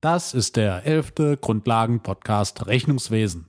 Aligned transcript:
Das 0.00 0.32
ist 0.32 0.54
der 0.54 0.86
elfte 0.86 1.36
Grundlagen-Podcast 1.36 2.68
Rechnungswesen. 2.68 3.46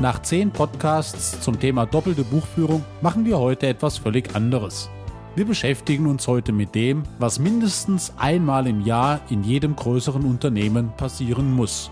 Nach 0.00 0.22
zehn 0.22 0.50
Podcasts 0.50 1.38
zum 1.42 1.60
Thema 1.60 1.84
doppelte 1.84 2.24
Buchführung 2.24 2.86
machen 3.02 3.26
wir 3.26 3.38
heute 3.38 3.66
etwas 3.66 3.98
völlig 3.98 4.34
anderes. 4.34 4.88
Wir 5.34 5.44
beschäftigen 5.44 6.06
uns 6.06 6.26
heute 6.26 6.52
mit 6.52 6.74
dem, 6.74 7.02
was 7.18 7.38
mindestens 7.38 8.14
einmal 8.16 8.66
im 8.66 8.80
Jahr 8.80 9.20
in 9.28 9.44
jedem 9.44 9.76
größeren 9.76 10.24
Unternehmen 10.24 10.90
passieren 10.96 11.52
muss. 11.52 11.90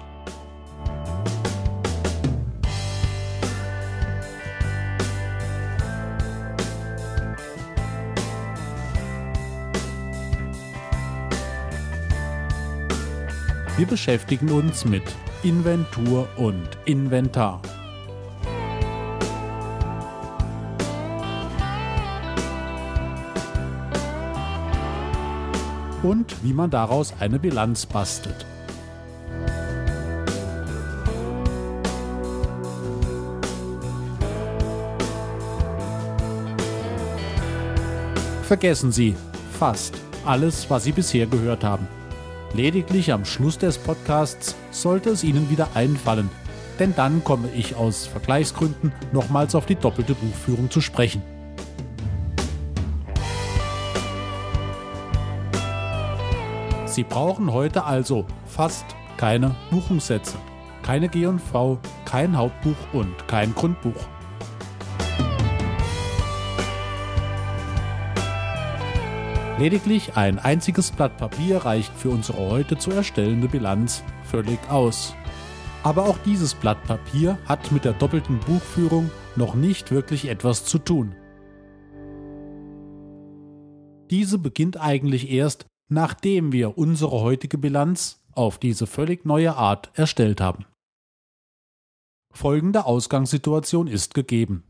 Wir 13.77 13.87
beschäftigen 13.87 14.51
uns 14.51 14.85
mit 14.85 15.03
Inventur 15.43 16.29
und 16.37 16.69
Inventar. 16.85 17.61
und 26.05 26.45
wie 26.45 26.53
man 26.53 26.71
daraus 26.71 27.15
eine 27.19 27.39
Bilanz 27.39 27.87
bastelt. 27.87 28.47
Vergessen 38.43 38.93
Sie 38.93 39.17
fast 39.59 39.95
alles, 40.27 40.69
was 40.69 40.85
Sie 40.85 40.93
bisher 40.93 41.27
gehört 41.27 41.65
haben. 41.65 41.89
Lediglich 42.55 43.13
am 43.13 43.25
Schluss 43.25 43.59
des 43.59 43.79
Podcasts 43.79 44.55
sollte 44.71 45.11
es 45.11 45.25
Ihnen 45.25 45.51
wieder 45.51 45.71
einfallen, 45.75 46.31
denn 46.79 46.95
dann 46.95 47.25
komme 47.25 47.49
ich 47.53 47.75
aus 47.75 48.07
Vergleichsgründen 48.07 48.93
nochmals 49.13 49.57
auf 49.57 49.67
die 49.67 49.75
doppelte 49.75 50.15
Buchführung 50.15 50.71
zu 50.71 50.81
sprechen. 50.81 51.21
Sie 56.87 57.03
brauchen 57.03 57.53
heute 57.53 57.83
also 57.83 58.25
fast 58.47 58.85
keine 59.17 59.57
Buchungssätze, 59.73 60.37
keine 60.85 61.09
G&V, 61.09 61.81
kein 62.05 62.37
Hauptbuch 62.37 62.77
und 62.93 63.27
kein 63.27 63.53
Grundbuch. 63.57 64.07
Lediglich 69.57 70.17
ein 70.17 70.41
einziges 70.41 70.91
Blatt 70.91 71.17
Papier 71.17 71.59
reicht 71.59 71.93
für 71.93 72.11
unsere 72.11 72.39
heute 72.39 72.77
zu 72.77 72.91
erstellende 72.91 73.47
Bilanz 73.47 74.03
völlig 74.25 74.59
aus. 74.69 75.15
Aber 75.85 76.07
auch 76.07 76.19
dieses 76.19 76.55
Blatt 76.57 76.83
Papier 76.83 77.39
hat 77.47 77.71
mit 77.71 77.85
der 77.85 77.93
doppelten 77.93 78.41
Buchführung 78.41 79.13
noch 79.37 79.55
nicht 79.55 79.93
wirklich 79.93 80.27
etwas 80.27 80.65
zu 80.65 80.79
tun. 80.79 81.15
Diese 84.11 84.39
beginnt 84.39 84.77
eigentlich 84.81 85.31
erst, 85.31 85.67
nachdem 85.89 86.51
wir 86.51 86.77
unsere 86.77 87.21
heutige 87.21 87.57
Bilanz 87.57 88.25
auf 88.33 88.59
diese 88.59 88.89
völlig 88.89 89.25
neue 89.25 89.55
Art 89.55 89.93
erstellt 89.95 90.41
haben. 90.41 90.67
Folgende 92.33 92.87
Ausgangssituation 92.87 93.87
ist 93.87 94.15
gegeben. 94.15 94.65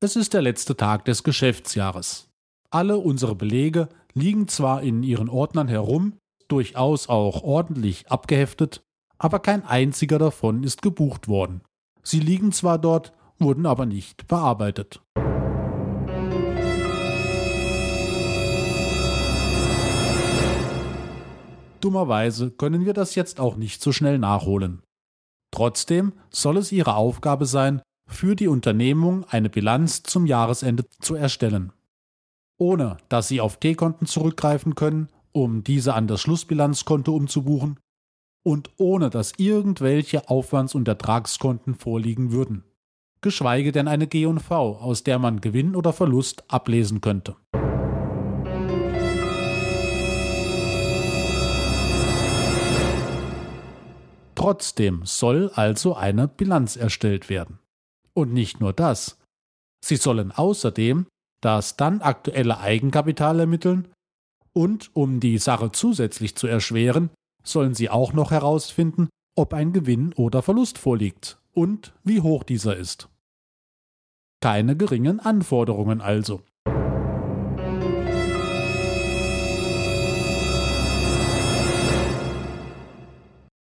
Es 0.00 0.16
ist 0.16 0.34
der 0.34 0.42
letzte 0.42 0.76
Tag 0.76 1.04
des 1.04 1.22
Geschäftsjahres. 1.22 2.33
Alle 2.74 2.98
unsere 2.98 3.36
Belege 3.36 3.88
liegen 4.14 4.48
zwar 4.48 4.82
in 4.82 5.04
ihren 5.04 5.28
Ordnern 5.28 5.68
herum, 5.68 6.14
durchaus 6.48 7.08
auch 7.08 7.44
ordentlich 7.44 8.10
abgeheftet, 8.10 8.82
aber 9.16 9.38
kein 9.38 9.64
einziger 9.64 10.18
davon 10.18 10.64
ist 10.64 10.82
gebucht 10.82 11.28
worden. 11.28 11.60
Sie 12.02 12.18
liegen 12.18 12.50
zwar 12.50 12.80
dort, 12.80 13.12
wurden 13.38 13.64
aber 13.66 13.86
nicht 13.86 14.26
bearbeitet. 14.26 15.00
Dummerweise 21.80 22.50
können 22.50 22.84
wir 22.84 22.92
das 22.92 23.14
jetzt 23.14 23.38
auch 23.38 23.54
nicht 23.54 23.82
so 23.82 23.92
schnell 23.92 24.18
nachholen. 24.18 24.82
Trotzdem 25.52 26.12
soll 26.30 26.56
es 26.56 26.72
Ihre 26.72 26.96
Aufgabe 26.96 27.46
sein, 27.46 27.82
für 28.08 28.34
die 28.34 28.48
Unternehmung 28.48 29.22
eine 29.28 29.48
Bilanz 29.48 30.02
zum 30.02 30.26
Jahresende 30.26 30.86
zu 31.00 31.14
erstellen. 31.14 31.72
Ohne 32.58 32.98
dass 33.08 33.28
Sie 33.28 33.40
auf 33.40 33.58
T-Konten 33.58 34.06
zurückgreifen 34.06 34.74
können, 34.74 35.08
um 35.32 35.64
diese 35.64 35.94
an 35.94 36.06
das 36.06 36.20
Schlussbilanzkonto 36.20 37.14
umzubuchen, 37.14 37.80
und 38.44 38.70
ohne 38.76 39.10
dass 39.10 39.32
irgendwelche 39.38 40.28
Aufwands- 40.28 40.74
und 40.74 40.86
Ertragskonten 40.86 41.74
vorliegen 41.74 42.30
würden. 42.30 42.64
Geschweige 43.22 43.72
denn 43.72 43.88
eine 43.88 44.06
G&V, 44.06 44.76
aus 44.76 45.02
der 45.02 45.18
man 45.18 45.40
Gewinn 45.40 45.74
oder 45.74 45.92
Verlust 45.92 46.44
ablesen 46.48 47.00
könnte. 47.00 47.36
Trotzdem 54.34 55.00
soll 55.04 55.50
also 55.54 55.94
eine 55.96 56.28
Bilanz 56.28 56.76
erstellt 56.76 57.30
werden. 57.30 57.60
Und 58.12 58.34
nicht 58.34 58.60
nur 58.60 58.74
das. 58.74 59.18
Sie 59.82 59.96
sollen 59.96 60.30
außerdem 60.30 61.06
das 61.44 61.76
dann 61.76 62.00
aktuelle 62.00 62.58
Eigenkapital 62.58 63.40
ermitteln 63.40 63.88
und 64.54 64.90
um 64.94 65.20
die 65.20 65.38
Sache 65.38 65.72
zusätzlich 65.72 66.36
zu 66.36 66.46
erschweren, 66.46 67.10
sollen 67.42 67.74
Sie 67.74 67.90
auch 67.90 68.12
noch 68.12 68.30
herausfinden, 68.30 69.08
ob 69.36 69.52
ein 69.52 69.72
Gewinn 69.72 70.12
oder 70.14 70.42
Verlust 70.42 70.78
vorliegt 70.78 71.38
und 71.52 71.92
wie 72.02 72.20
hoch 72.20 72.44
dieser 72.44 72.76
ist. 72.76 73.08
Keine 74.40 74.76
geringen 74.76 75.20
Anforderungen 75.20 76.00
also. 76.00 76.40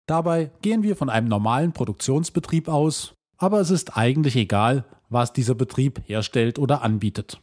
Dabei 0.07 0.51
gehen 0.61 0.83
wir 0.83 0.95
von 0.95 1.09
einem 1.09 1.27
normalen 1.27 1.73
Produktionsbetrieb 1.73 2.69
aus, 2.69 3.13
aber 3.37 3.59
es 3.59 3.71
ist 3.71 3.97
eigentlich 3.97 4.37
egal, 4.37 4.85
was 5.09 5.33
dieser 5.33 5.55
Betrieb 5.55 6.01
herstellt 6.05 6.59
oder 6.59 6.81
anbietet. 6.81 7.41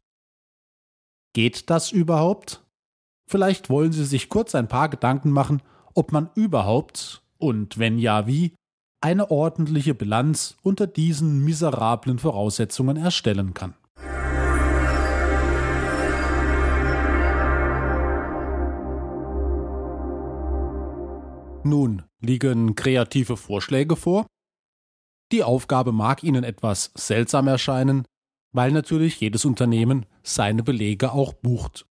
Geht 1.34 1.68
das 1.68 1.90
überhaupt? 1.90 2.64
Vielleicht 3.28 3.68
wollen 3.68 3.90
Sie 3.90 4.04
sich 4.04 4.28
kurz 4.28 4.54
ein 4.54 4.68
paar 4.68 4.88
Gedanken 4.88 5.30
machen, 5.30 5.62
ob 5.92 6.12
man 6.12 6.30
überhaupt, 6.36 7.24
und 7.38 7.76
wenn 7.76 7.98
ja 7.98 8.28
wie, 8.28 8.54
eine 9.00 9.32
ordentliche 9.32 9.94
Bilanz 9.94 10.56
unter 10.62 10.86
diesen 10.86 11.44
miserablen 11.44 12.20
Voraussetzungen 12.20 12.96
erstellen 12.96 13.52
kann. 13.52 13.74
Nun 21.64 22.04
liegen 22.20 22.76
kreative 22.76 23.36
Vorschläge 23.36 23.96
vor. 23.96 24.26
Die 25.32 25.42
Aufgabe 25.42 25.90
mag 25.90 26.22
Ihnen 26.22 26.44
etwas 26.44 26.92
seltsam 26.94 27.48
erscheinen, 27.48 28.04
weil 28.54 28.70
natürlich 28.70 29.20
jedes 29.20 29.44
Unternehmen 29.44 30.06
seine 30.22 30.62
Belege 30.62 31.12
auch 31.12 31.34
bucht. 31.34 31.84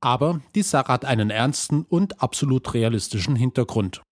Aber 0.00 0.40
die 0.54 0.62
Sache 0.62 0.92
hat 0.92 1.04
einen 1.04 1.30
ernsten 1.30 1.82
und 1.82 2.22
absolut 2.22 2.74
realistischen 2.74 3.36
Hintergrund. 3.36 4.02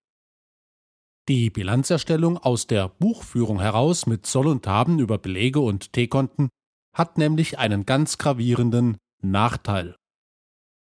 Die 1.29 1.51
Bilanzerstellung 1.51 2.39
aus 2.39 2.69
der 2.69 2.89
Buchführung 2.89 3.61
heraus 3.61 4.07
mit 4.07 4.27
Soll 4.27 4.47
und 4.47 4.67
Haben 4.67 5.01
über 5.01 5.19
Belege 5.19 5.59
und 5.59 5.93
T-Konten 5.93 6.51
hat 6.95 7.19
nämlich 7.19 7.59
einen 7.59 7.85
ganz 7.85 8.19
gravierenden 8.19 8.97
Nachteil. 9.23 9.97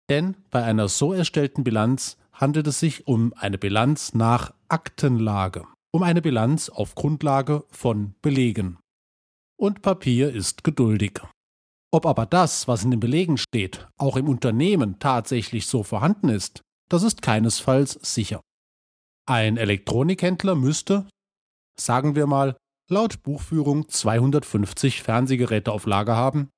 Denn 0.10 0.38
bei 0.52 0.64
einer 0.64 0.88
so 0.88 1.14
erstellten 1.14 1.64
Bilanz 1.64 2.18
handelt 2.32 2.68
es 2.68 2.80
sich 2.80 3.08
um 3.08 3.34
eine 3.36 3.58
Bilanz 3.58 4.14
nach 4.14 4.54
Aktenlage, 4.68 5.66
um 5.92 6.04
eine 6.04 6.22
Bilanz 6.22 6.70
auf 6.70 6.94
Grundlage 6.94 7.64
von 7.72 8.14
Belegen. 8.22 8.78
Und 9.58 9.82
Papier 9.82 10.34
ist 10.34 10.64
geduldig. 10.64 11.22
Ob 11.92 12.06
aber 12.06 12.26
das, 12.26 12.68
was 12.68 12.84
in 12.84 12.92
den 12.92 13.00
Belegen 13.00 13.38
steht, 13.38 13.88
auch 13.98 14.18
im 14.18 14.28
Unternehmen 14.28 15.00
tatsächlich 15.00 15.68
so 15.68 15.84
vorhanden 15.84 16.30
ist, 16.30 16.62
das 16.90 17.04
ist 17.04 17.22
keinesfalls 17.22 17.94
sicher. 18.02 18.42
Ein 19.28 19.58
Elektronikhändler 19.58 20.56
müsste, 20.56 21.08
sagen 21.80 22.16
wir 22.16 22.28
mal, 22.28 22.58
laut 22.90 23.24
Buchführung 23.24 23.88
250 23.88 25.02
Fernsehgeräte 25.02 25.72
auf 25.72 25.86
Lager 25.86 26.16
haben, 26.16 26.50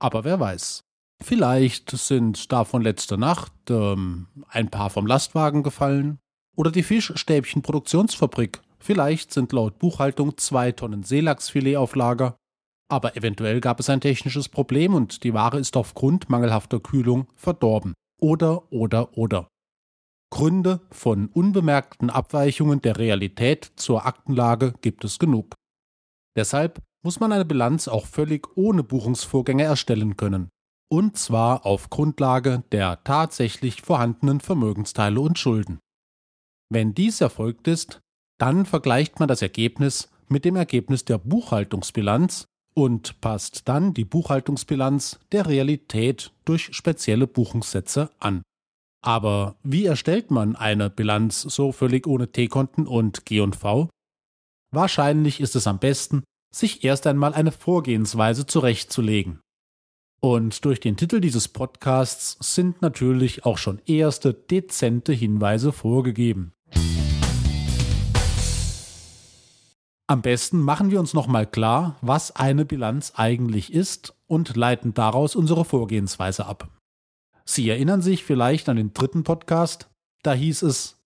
aber 0.00 0.24
wer 0.24 0.40
weiß. 0.40 0.80
Vielleicht 1.22 1.90
sind 1.90 2.50
davon 2.50 2.82
letzte 2.82 3.16
Nacht 3.16 3.52
ähm, 3.68 4.26
ein 4.48 4.70
paar 4.70 4.90
vom 4.90 5.06
Lastwagen 5.06 5.62
gefallen 5.62 6.18
oder 6.56 6.70
die 6.70 6.82
Fischstäbchenproduktionsfabrik 6.82 8.60
Vielleicht 8.80 9.32
sind 9.32 9.52
laut 9.52 9.78
Buchhaltung 9.78 10.38
zwei 10.38 10.72
Tonnen 10.72 11.02
Seelachsfilet 11.02 11.76
auf 11.76 11.94
Lager, 11.94 12.36
aber 12.90 13.16
eventuell 13.16 13.60
gab 13.60 13.80
es 13.80 13.90
ein 13.90 14.00
technisches 14.00 14.48
Problem 14.48 14.94
und 14.94 15.24
die 15.24 15.34
Ware 15.34 15.58
ist 15.58 15.76
aufgrund 15.76 16.28
mangelhafter 16.28 16.80
Kühlung 16.80 17.26
verdorben. 17.36 17.94
Oder, 18.20 18.72
oder, 18.72 19.16
oder. 19.16 19.48
Gründe 20.30 20.80
von 20.90 21.26
unbemerkten 21.28 22.10
Abweichungen 22.10 22.80
der 22.80 22.98
Realität 22.98 23.72
zur 23.76 24.06
Aktenlage 24.06 24.74
gibt 24.80 25.04
es 25.04 25.18
genug. 25.18 25.54
Deshalb 26.36 26.80
muss 27.02 27.18
man 27.18 27.32
eine 27.32 27.44
Bilanz 27.44 27.88
auch 27.88 28.06
völlig 28.06 28.46
ohne 28.56 28.82
Buchungsvorgänge 28.82 29.64
erstellen 29.64 30.16
können. 30.16 30.50
Und 30.92 31.16
zwar 31.16 31.66
auf 31.66 31.90
Grundlage 31.90 32.64
der 32.72 33.02
tatsächlich 33.04 33.82
vorhandenen 33.82 34.40
Vermögensteile 34.40 35.20
und 35.20 35.38
Schulden. 35.38 35.78
Wenn 36.72 36.94
dies 36.94 37.20
erfolgt 37.20 37.68
ist, 37.68 38.00
dann 38.38 38.66
vergleicht 38.66 39.18
man 39.18 39.28
das 39.28 39.42
Ergebnis 39.42 40.10
mit 40.28 40.44
dem 40.44 40.56
Ergebnis 40.56 41.04
der 41.04 41.18
Buchhaltungsbilanz 41.18 42.46
und 42.80 43.20
passt 43.20 43.68
dann 43.68 43.92
die 43.92 44.06
Buchhaltungsbilanz 44.06 45.20
der 45.32 45.46
Realität 45.46 46.32
durch 46.46 46.74
spezielle 46.74 47.26
Buchungssätze 47.26 48.10
an. 48.18 48.40
Aber 49.02 49.56
wie 49.62 49.84
erstellt 49.84 50.30
man 50.30 50.56
eine 50.56 50.88
Bilanz 50.88 51.42
so 51.42 51.72
völlig 51.72 52.06
ohne 52.06 52.32
T-Konten 52.32 52.86
und 52.86 53.26
G&V? 53.26 53.90
Wahrscheinlich 54.72 55.40
ist 55.42 55.56
es 55.56 55.66
am 55.66 55.78
besten, 55.78 56.24
sich 56.54 56.82
erst 56.82 57.06
einmal 57.06 57.34
eine 57.34 57.52
Vorgehensweise 57.52 58.46
zurechtzulegen. 58.46 59.40
Und 60.22 60.64
durch 60.64 60.80
den 60.80 60.96
Titel 60.96 61.20
dieses 61.20 61.48
Podcasts 61.48 62.38
sind 62.40 62.80
natürlich 62.80 63.44
auch 63.44 63.58
schon 63.58 63.82
erste 63.84 64.32
dezente 64.32 65.12
Hinweise 65.12 65.72
vorgegeben. 65.72 66.52
Am 70.10 70.22
besten 70.22 70.60
machen 70.60 70.90
wir 70.90 70.98
uns 70.98 71.14
nochmal 71.14 71.46
klar, 71.46 71.94
was 72.00 72.34
eine 72.34 72.64
Bilanz 72.64 73.12
eigentlich 73.14 73.72
ist 73.72 74.12
und 74.26 74.56
leiten 74.56 74.92
daraus 74.92 75.36
unsere 75.36 75.64
Vorgehensweise 75.64 76.46
ab. 76.46 76.68
Sie 77.44 77.68
erinnern 77.68 78.02
sich 78.02 78.24
vielleicht 78.24 78.68
an 78.68 78.76
den 78.76 78.92
dritten 78.92 79.22
Podcast, 79.22 79.88
da 80.24 80.32
hieß 80.32 80.62
es, 80.62 80.98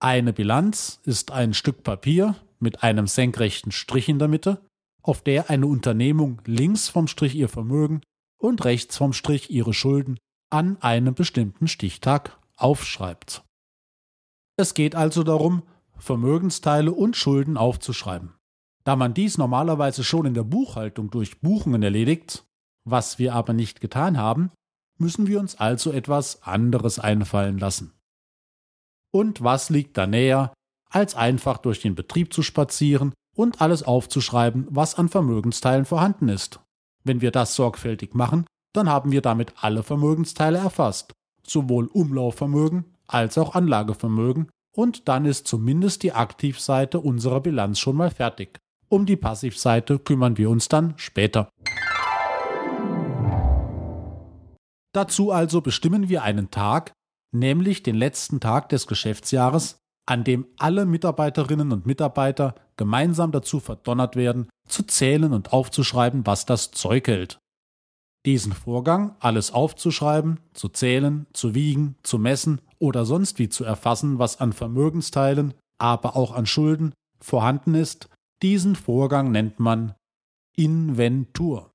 eine 0.00 0.34
Bilanz 0.34 1.00
ist 1.04 1.30
ein 1.30 1.54
Stück 1.54 1.82
Papier 1.82 2.36
mit 2.60 2.82
einem 2.82 3.06
senkrechten 3.06 3.72
Strich 3.72 4.10
in 4.10 4.18
der 4.18 4.28
Mitte, 4.28 4.60
auf 5.02 5.22
der 5.22 5.48
eine 5.48 5.66
Unternehmung 5.66 6.42
links 6.44 6.90
vom 6.90 7.08
Strich 7.08 7.34
ihr 7.34 7.48
Vermögen 7.48 8.02
und 8.36 8.66
rechts 8.66 8.98
vom 8.98 9.14
Strich 9.14 9.48
ihre 9.48 9.72
Schulden 9.72 10.18
an 10.50 10.76
einem 10.82 11.14
bestimmten 11.14 11.68
Stichtag 11.68 12.38
aufschreibt. 12.58 13.44
Es 14.58 14.74
geht 14.74 14.94
also 14.94 15.22
darum, 15.22 15.62
Vermögensteile 15.96 16.92
und 16.92 17.16
Schulden 17.16 17.56
aufzuschreiben. 17.56 18.34
Da 18.84 18.96
man 18.96 19.14
dies 19.14 19.38
normalerweise 19.38 20.04
schon 20.04 20.26
in 20.26 20.34
der 20.34 20.42
Buchhaltung 20.44 21.10
durch 21.10 21.40
Buchungen 21.40 21.82
erledigt, 21.82 22.44
was 22.84 23.18
wir 23.18 23.34
aber 23.34 23.52
nicht 23.52 23.80
getan 23.80 24.18
haben, 24.18 24.50
müssen 24.98 25.26
wir 25.26 25.40
uns 25.40 25.56
also 25.56 25.92
etwas 25.92 26.42
anderes 26.42 26.98
einfallen 26.98 27.58
lassen. 27.58 27.92
Und 29.12 29.42
was 29.42 29.70
liegt 29.70 29.96
da 29.96 30.06
näher, 30.06 30.52
als 30.90 31.14
einfach 31.14 31.58
durch 31.58 31.80
den 31.80 31.94
Betrieb 31.94 32.32
zu 32.32 32.42
spazieren 32.42 33.12
und 33.34 33.60
alles 33.60 33.82
aufzuschreiben, 33.82 34.66
was 34.70 34.96
an 34.96 35.08
Vermögensteilen 35.08 35.84
vorhanden 35.84 36.28
ist. 36.28 36.60
Wenn 37.04 37.20
wir 37.20 37.30
das 37.30 37.54
sorgfältig 37.54 38.14
machen, 38.14 38.46
dann 38.72 38.88
haben 38.88 39.12
wir 39.12 39.22
damit 39.22 39.54
alle 39.62 39.82
Vermögensteile 39.82 40.58
erfasst, 40.58 41.12
sowohl 41.42 41.86
Umlaufvermögen 41.86 42.84
als 43.06 43.36
auch 43.38 43.54
Anlagevermögen, 43.54 44.48
und 44.74 45.08
dann 45.08 45.26
ist 45.26 45.46
zumindest 45.46 46.02
die 46.02 46.12
Aktivseite 46.12 46.98
unserer 46.98 47.40
Bilanz 47.40 47.78
schon 47.78 47.96
mal 47.96 48.10
fertig. 48.10 48.58
Um 48.92 49.06
die 49.06 49.16
Passivseite 49.16 49.98
kümmern 49.98 50.36
wir 50.36 50.50
uns 50.50 50.68
dann 50.68 50.92
später. 50.98 51.48
Dazu 54.92 55.30
also 55.30 55.62
bestimmen 55.62 56.10
wir 56.10 56.22
einen 56.22 56.50
Tag, 56.50 56.92
nämlich 57.34 57.82
den 57.82 57.94
letzten 57.94 58.38
Tag 58.38 58.68
des 58.68 58.86
Geschäftsjahres, 58.86 59.78
an 60.06 60.24
dem 60.24 60.46
alle 60.58 60.84
Mitarbeiterinnen 60.84 61.72
und 61.72 61.86
Mitarbeiter 61.86 62.54
gemeinsam 62.76 63.32
dazu 63.32 63.60
verdonnert 63.60 64.14
werden, 64.14 64.50
zu 64.68 64.82
zählen 64.82 65.32
und 65.32 65.54
aufzuschreiben, 65.54 66.26
was 66.26 66.44
das 66.44 66.70
Zeug 66.70 67.08
hält. 67.08 67.38
Diesen 68.26 68.52
Vorgang, 68.52 69.16
alles 69.20 69.52
aufzuschreiben, 69.52 70.38
zu 70.52 70.68
zählen, 70.68 71.26
zu 71.32 71.54
wiegen, 71.54 71.96
zu 72.02 72.18
messen 72.18 72.60
oder 72.78 73.06
sonst 73.06 73.38
wie 73.38 73.48
zu 73.48 73.64
erfassen, 73.64 74.18
was 74.18 74.38
an 74.38 74.52
Vermögensteilen, 74.52 75.54
aber 75.78 76.14
auch 76.14 76.32
an 76.32 76.44
Schulden 76.44 76.92
vorhanden 77.22 77.74
ist, 77.74 78.10
diesen 78.42 78.74
Vorgang 78.74 79.30
nennt 79.30 79.60
man 79.60 79.94
Inventur. 80.56 81.72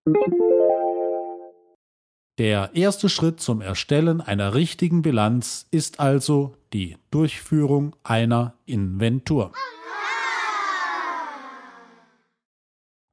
Der 2.37 2.75
erste 2.75 3.09
Schritt 3.09 3.39
zum 3.39 3.61
Erstellen 3.61 4.21
einer 4.21 4.53
richtigen 4.53 5.01
Bilanz 5.01 5.67
ist 5.71 5.99
also 5.99 6.55
die 6.73 6.97
Durchführung 7.09 7.95
einer 8.03 8.53
Inventur. 8.65 9.53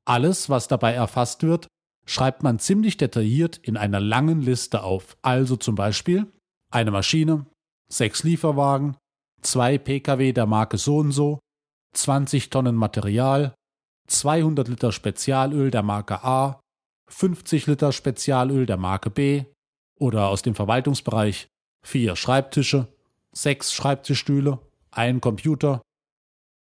Alles, 0.05 0.51
was 0.51 0.69
dabei 0.69 0.93
erfasst 0.93 1.43
wird, 1.43 1.69
schreibt 2.05 2.43
man 2.43 2.59
ziemlich 2.59 2.99
detailliert 2.99 3.57
in 3.57 3.79
einer 3.79 4.01
langen 4.01 4.43
Liste 4.43 4.83
auf. 4.83 5.17
Also 5.23 5.57
zum 5.57 5.77
Beispiel 5.77 6.31
eine 6.71 6.91
Maschine, 6.91 7.47
sechs 7.89 8.23
Lieferwagen, 8.25 8.99
zwei 9.41 9.79
Pkw 9.79 10.33
der 10.33 10.45
Marke 10.45 10.77
so 10.77 10.99
und 10.99 11.13
so, 11.13 11.39
20 11.95 12.51
Tonnen 12.51 12.75
Material, 12.75 13.55
200 14.09 14.69
Liter 14.69 14.93
Spezialöl 14.93 15.71
der 15.71 15.83
Marke 15.83 16.23
A, 16.25 16.61
50 17.09 17.67
Liter 17.67 17.93
Spezialöl 17.93 18.67
der 18.67 18.77
Marke 18.77 19.11
B 19.11 19.45
oder 19.99 20.29
aus 20.29 20.43
dem 20.43 20.55
Verwaltungsbereich 20.55 21.49
vier 21.85 22.17
Schreibtische, 22.17 22.89
sechs 23.33 23.73
Schreibtischstühle, 23.73 24.59
ein 24.91 25.21
Computer 25.21 25.83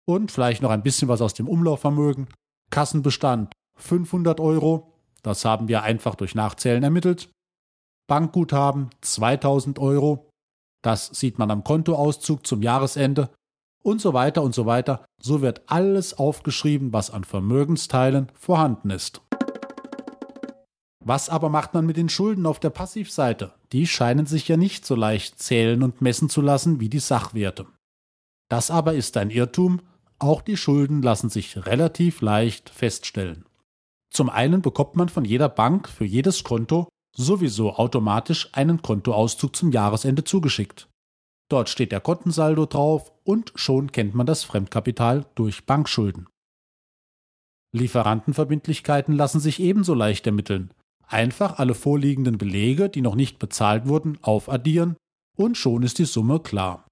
und 0.08 0.32
vielleicht 0.32 0.62
noch 0.62 0.72
ein 0.72 0.84
bisschen 0.84 1.08
was 1.08 1.22
aus 1.22 1.34
dem 1.34 1.48
Umlaufvermögen. 1.48 2.28
Kassenbestand 2.72 3.54
500 3.78 4.40
Euro, 4.40 4.94
das 5.24 5.46
haben 5.46 5.68
wir 5.68 5.84
einfach 5.84 6.16
durch 6.16 6.36
Nachzählen 6.36 6.84
ermittelt. 6.84 7.30
Bankguthaben 8.08 8.90
2000 9.02 9.80
Euro, 9.80 10.30
das 10.84 11.08
sieht 11.08 11.40
man 11.40 11.50
am 11.52 11.64
Kontoauszug 11.64 12.46
zum 12.46 12.62
Jahresende 12.62 13.30
und 13.86 14.02
so 14.02 14.14
weiter 14.14 14.42
und 14.42 14.56
so 14.56 14.66
weiter. 14.66 15.06
So 15.22 15.42
wird 15.42 15.62
alles 15.68 16.18
aufgeschrieben, 16.18 16.92
was 16.92 17.12
an 17.12 17.24
Vermögensteilen 17.24 18.32
vorhanden 18.34 18.90
ist. 18.90 19.22
Was 21.04 21.30
aber 21.30 21.50
macht 21.50 21.76
man 21.76 21.86
mit 21.86 21.98
den 21.98 22.10
Schulden 22.10 22.48
auf 22.48 22.60
der 22.60 22.72
Passivseite? 22.72 23.54
Die 23.72 23.86
scheinen 23.86 24.26
sich 24.26 24.48
ja 24.48 24.58
nicht 24.58 24.88
so 24.88 24.96
leicht 24.96 25.38
zählen 25.38 25.84
und 25.84 26.02
messen 26.02 26.30
zu 26.30 26.42
lassen 26.42 26.80
wie 26.80 26.90
die 26.90 27.00
Sachwerte. 27.00 27.68
Das 28.50 28.72
aber 28.72 28.96
ist 28.96 29.16
ein 29.18 29.30
Irrtum, 29.30 29.82
auch 30.18 30.42
die 30.42 30.58
Schulden 30.58 31.04
lassen 31.04 31.30
sich 31.30 31.66
relativ 31.68 32.22
leicht 32.22 32.72
feststellen. 32.72 33.46
Zum 34.10 34.30
einen 34.30 34.64
bekommt 34.64 34.96
man 34.96 35.10
von 35.10 35.26
jeder 35.26 35.50
Bank 35.50 35.88
für 35.88 36.06
jedes 36.06 36.44
Konto 36.44 36.88
sowieso 37.16 37.76
automatisch 37.76 38.50
einen 38.54 38.82
Kontoauszug 38.82 39.56
zum 39.56 39.72
Jahresende 39.72 40.24
zugeschickt. 40.24 40.88
Dort 41.50 41.70
steht 41.70 41.92
der 41.92 42.02
Kontensaldo 42.02 42.66
drauf 42.66 43.12
und 43.24 43.52
schon 43.56 43.92
kennt 43.92 44.16
man 44.16 44.26
das 44.26 44.44
Fremdkapital 44.44 45.26
durch 45.36 45.66
Bankschulden. 45.66 46.28
Lieferantenverbindlichkeiten 47.76 49.16
lassen 49.16 49.40
sich 49.40 49.60
ebenso 49.60 49.94
leicht 49.94 50.26
ermitteln. 50.26 50.72
Einfach 51.08 51.60
alle 51.60 51.76
vorliegenden 51.76 52.38
Belege, 52.38 52.90
die 52.90 53.02
noch 53.02 53.16
nicht 53.16 53.38
bezahlt 53.38 53.88
wurden, 53.88 54.18
aufaddieren 54.22 54.96
und 55.38 55.58
schon 55.58 55.84
ist 55.84 56.00
die 56.00 56.06
Summe 56.06 56.40
klar. 56.40 56.88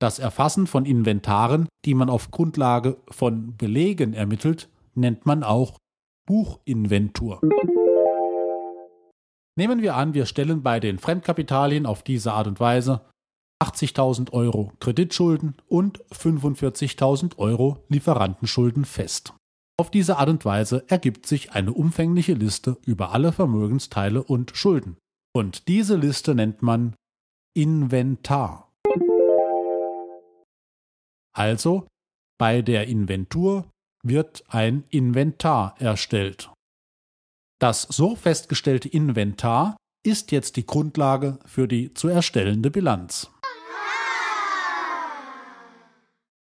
Das 0.00 0.18
Erfassen 0.18 0.66
von 0.66 0.86
Inventaren, 0.86 1.68
die 1.84 1.94
man 1.94 2.08
auf 2.08 2.30
Grundlage 2.30 2.96
von 3.08 3.56
Belegen 3.56 4.14
ermittelt, 4.14 4.68
nennt 4.94 5.26
man 5.26 5.42
auch 5.44 5.76
Buchinventur. 6.26 7.40
Nehmen 9.56 9.82
wir 9.82 9.96
an, 9.96 10.14
wir 10.14 10.26
stellen 10.26 10.62
bei 10.62 10.80
den 10.80 10.98
Fremdkapitalien 10.98 11.84
auf 11.84 12.02
diese 12.02 12.32
Art 12.32 12.46
und 12.46 12.58
Weise 12.58 13.02
80.000 13.62 14.32
Euro 14.32 14.72
Kreditschulden 14.80 15.56
und 15.68 16.04
45.000 16.06 17.38
Euro 17.38 17.84
Lieferantenschulden 17.88 18.84
fest. 18.84 19.34
Auf 19.78 19.90
diese 19.90 20.18
Art 20.18 20.28
und 20.28 20.44
Weise 20.44 20.84
ergibt 20.88 21.26
sich 21.26 21.52
eine 21.52 21.72
umfängliche 21.72 22.34
Liste 22.34 22.76
über 22.84 23.12
alle 23.12 23.32
Vermögensteile 23.32 24.22
und 24.22 24.56
Schulden. 24.56 24.96
Und 25.34 25.68
diese 25.68 25.96
Liste 25.96 26.34
nennt 26.34 26.60
man 26.62 26.94
Inventar. 27.54 28.70
Also, 31.34 31.86
bei 32.38 32.62
der 32.62 32.88
Inventur 32.88 33.70
wird 34.04 34.44
ein 34.48 34.84
Inventar 34.90 35.76
erstellt. 35.78 36.50
Das 37.60 37.82
so 37.82 38.16
festgestellte 38.16 38.88
Inventar 38.88 39.76
ist 40.04 40.32
jetzt 40.32 40.56
die 40.56 40.66
Grundlage 40.66 41.38
für 41.46 41.68
die 41.68 41.94
zu 41.94 42.08
erstellende 42.08 42.70
Bilanz. 42.70 43.30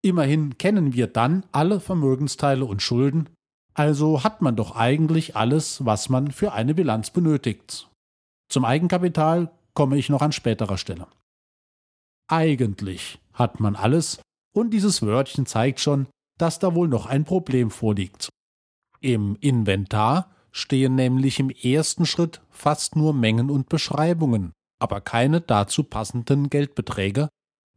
Immerhin 0.02 0.58
kennen 0.58 0.94
wir 0.94 1.08
dann 1.08 1.46
alle 1.52 1.80
Vermögensteile 1.80 2.66
und 2.66 2.82
Schulden, 2.82 3.30
also 3.74 4.24
hat 4.24 4.42
man 4.42 4.56
doch 4.56 4.76
eigentlich 4.76 5.36
alles, 5.36 5.86
was 5.86 6.10
man 6.10 6.32
für 6.32 6.54
eine 6.54 6.74
Bilanz 6.74 7.12
benötigt. 7.12 7.90
Zum 8.50 8.66
Eigenkapital 8.66 9.52
komme 9.74 9.98
ich 9.98 10.10
noch 10.10 10.22
an 10.22 10.32
späterer 10.32 10.78
Stelle. 10.78 11.08
Eigentlich 12.28 13.20
hat 13.34 13.60
man 13.60 13.76
alles, 13.76 14.22
und 14.54 14.72
dieses 14.72 15.02
Wörtchen 15.02 15.46
zeigt 15.46 15.80
schon, 15.80 16.08
dass 16.38 16.60
da 16.60 16.76
wohl 16.76 16.88
noch 16.88 17.06
ein 17.06 17.24
Problem 17.24 17.72
vorliegt. 17.72 18.30
Im 19.00 19.38
Inventar 19.40 20.32
stehen 20.52 20.96
nämlich 20.96 21.40
im 21.40 21.50
ersten 21.50 22.06
Schritt 22.06 22.42
fast 22.50 22.96
nur 22.96 23.14
Mengen 23.14 23.50
und 23.50 23.70
Beschreibungen, 23.70 24.52
aber 24.80 25.00
keine 25.02 25.42
dazu 25.42 25.84
passenden 25.84 26.50
Geldbeträge, 26.50 27.30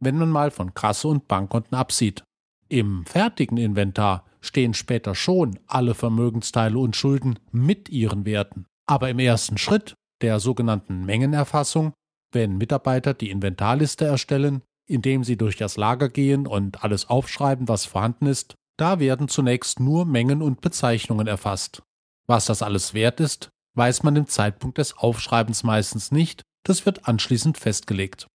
wenn 0.05 0.17
man 0.17 0.29
mal 0.29 0.51
von 0.51 0.73
Kasse 0.73 1.09
und 1.09 1.27
Bankkonten 1.27 1.77
absieht. 1.77 2.23
Im 2.69 3.05
fertigen 3.05 3.57
Inventar 3.57 4.25
stehen 4.39 4.73
später 4.73 5.15
schon 5.15 5.59
alle 5.67 5.93
Vermögensteile 5.93 6.77
und 6.79 6.95
Schulden 6.95 7.39
mit 7.51 7.89
ihren 7.89 8.25
Werten. 8.25 8.65
Aber 8.87 9.09
im 9.09 9.19
ersten 9.19 9.57
Schritt, 9.57 9.95
der 10.21 10.39
sogenannten 10.39 11.05
Mengenerfassung, 11.05 11.93
wenn 12.31 12.57
Mitarbeiter 12.57 13.13
die 13.13 13.31
Inventarliste 13.31 14.05
erstellen, 14.05 14.61
indem 14.87 15.23
sie 15.23 15.37
durch 15.37 15.57
das 15.57 15.77
Lager 15.77 16.09
gehen 16.09 16.47
und 16.47 16.83
alles 16.83 17.09
aufschreiben, 17.09 17.67
was 17.67 17.85
vorhanden 17.85 18.27
ist, 18.27 18.55
da 18.77 18.99
werden 18.99 19.27
zunächst 19.27 19.79
nur 19.79 20.05
Mengen 20.05 20.41
und 20.41 20.61
Bezeichnungen 20.61 21.27
erfasst. 21.27 21.81
Was 22.27 22.45
das 22.45 22.61
alles 22.61 22.93
wert 22.93 23.19
ist, 23.19 23.49
weiß 23.75 24.03
man 24.03 24.15
im 24.15 24.27
Zeitpunkt 24.27 24.77
des 24.77 24.97
Aufschreibens 24.97 25.63
meistens 25.63 26.11
nicht, 26.11 26.41
das 26.63 26.85
wird 26.85 27.07
anschließend 27.07 27.57
festgelegt. 27.57 28.27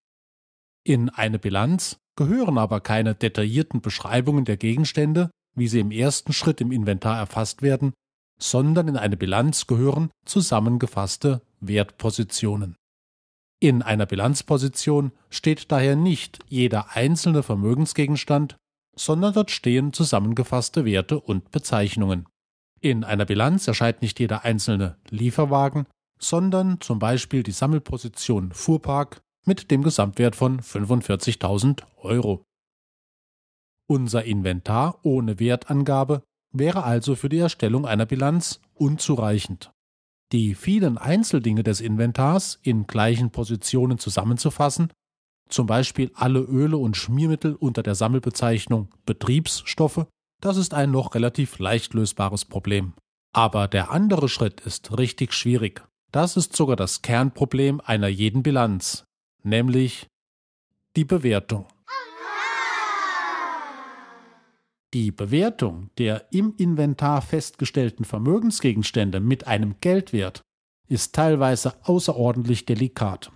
In 0.85 1.11
eine 1.11 1.39
Bilanz 1.39 1.99
gehören 2.17 2.59
aber 2.59 2.81
keine 2.81 3.15
detaillierten 3.15 3.81
Beschreibungen 3.81 4.45
der 4.45 4.57
Gegenstände, 4.57 5.31
wie 5.55 5.69
sie 5.69 5.81
im 5.81 5.91
ersten 5.91 6.33
Schritt 6.33 6.61
im 6.61 6.73
Inventar 6.73 7.19
erfasst 7.19 7.63
werden, 7.63 7.93
sondern 8.41 8.89
in 8.89 8.97
eine 8.97 9.17
Bilanz 9.17 9.67
gehören 9.67 10.11
zusammengefasste 10.25 11.43
Wertpositionen. 11.61 12.77
In 13.63 13.83
einer 13.83 14.07
Bilanzposition 14.07 15.13
steht 15.29 15.71
daher 15.71 15.97
nicht 15.97 16.39
jeder 16.49 16.97
einzelne 16.97 17.43
Vermögensgegenstand, 17.43 18.57
sondern 18.97 19.35
dort 19.35 19.51
stehen 19.51 19.93
zusammengefasste 19.93 20.87
Werte 20.87 21.21
und 21.21 21.51
Bezeichnungen. 21.51 22.27
In 22.81 23.05
einer 23.05 23.27
Bilanz 23.27 23.69
erscheint 23.69 24.01
nicht 24.01 24.19
jeder 24.19 24.45
einzelne 24.45 24.97
Lieferwagen, 25.11 25.87
sondern 26.19 26.81
zum 26.81 26.99
Beispiel 26.99 27.43
die 27.43 27.53
Sammelposition 27.53 28.53
Fuhrpark 28.53 29.21
mit 29.47 29.71
dem 29.71 29.83
Gesamtwert 29.83 30.37
von 30.37 30.61
45.000 30.61 31.83
Euro. 31.99 32.45
Unser 33.89 34.25
Inventar 34.25 34.99
ohne 35.03 35.41
Wertangabe 35.41 36.23
wäre 36.53 36.85
also 36.85 37.15
für 37.15 37.29
die 37.29 37.39
Erstellung 37.39 37.87
einer 37.87 38.07
Bilanz 38.07 38.61
unzureichend. 38.75 39.73
Die 40.33 40.55
vielen 40.55 40.97
Einzeldinge 40.97 41.65
des 41.65 41.81
Inventars 41.81 42.61
in 42.63 42.87
gleichen 42.87 43.31
Positionen 43.31 43.99
zusammenzufassen, 43.99 44.93
zum 45.49 45.67
Beispiel 45.67 46.13
alle 46.15 46.39
Öle 46.39 46.77
und 46.77 46.97
Schmiermittel 46.97 47.57
unter 47.57 47.83
der 47.83 47.97
Sammelbezeichnung 47.97 48.95
Betriebsstoffe, 49.07 50.07
das 50.41 50.57
ist 50.57 50.73
ein 50.73 50.93
noch 50.93 51.15
relativ 51.15 51.59
leicht 51.59 51.95
lösbares 51.95 52.45
Problem. 52.45 52.95
Aber 53.33 53.69
der 53.69 53.91
andere 53.91 54.29
Schritt 54.29 54.61
ist 54.61 54.97
richtig 54.97 55.33
schwierig. 55.33 55.85
Das 56.13 56.37
ist 56.37 56.57
sogar 56.57 56.77
das 56.77 57.03
Kernproblem 57.03 57.81
einer 57.81 58.09
jeden 58.09 58.43
Bilanz, 58.43 59.05
nämlich 59.43 60.07
die 60.97 61.05
Bewertung. 61.05 61.67
Die 64.93 65.13
Bewertung 65.13 65.91
der 65.99 66.33
im 66.33 66.55
Inventar 66.57 67.23
festgestellten 67.23 68.05
Vermögensgegenstände 68.05 69.21
mit 69.21 69.47
einem 69.47 69.77
Geldwert 69.81 70.43
ist 70.89 71.15
teilweise 71.15 71.77
außerordentlich 71.85 72.67
delikat. 72.67 73.31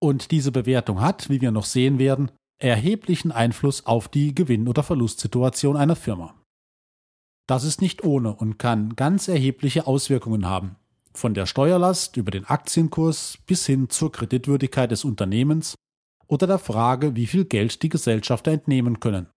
Und 0.00 0.30
diese 0.30 0.50
Bewertung 0.50 1.00
hat, 1.00 1.28
wie 1.28 1.42
wir 1.42 1.50
noch 1.50 1.66
sehen 1.66 1.98
werden, 1.98 2.30
erheblichen 2.58 3.30
Einfluss 3.30 3.84
auf 3.84 4.08
die 4.08 4.34
Gewinn- 4.34 4.68
oder 4.68 4.82
Verlustsituation 4.82 5.76
einer 5.76 5.96
Firma. 5.96 6.34
Das 7.46 7.64
ist 7.64 7.82
nicht 7.82 8.02
ohne 8.02 8.34
und 8.34 8.58
kann 8.58 8.96
ganz 8.96 9.28
erhebliche 9.28 9.86
Auswirkungen 9.86 10.46
haben, 10.46 10.76
von 11.14 11.34
der 11.34 11.46
Steuerlast 11.46 12.16
über 12.16 12.30
den 12.30 12.44
Aktienkurs 12.44 13.38
bis 13.46 13.66
hin 13.66 13.88
zur 13.90 14.12
Kreditwürdigkeit 14.12 14.90
des 14.90 15.04
Unternehmens 15.04 15.74
oder 16.26 16.46
der 16.46 16.58
Frage, 16.58 17.16
wie 17.16 17.26
viel 17.26 17.44
Geld 17.44 17.82
die 17.82 17.88
Gesellschafter 17.88 18.52
entnehmen 18.52 19.00
können. 19.00 19.28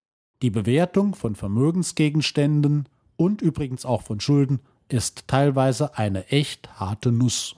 Die 0.41 0.49
Bewertung 0.49 1.15
von 1.15 1.35
Vermögensgegenständen 1.35 2.87
und 3.15 3.41
übrigens 3.41 3.85
auch 3.85 4.01
von 4.01 4.19
Schulden 4.19 4.59
ist 4.89 5.27
teilweise 5.27 5.97
eine 5.97 6.27
echt 6.27 6.79
harte 6.79 7.11
Nuss. 7.11 7.55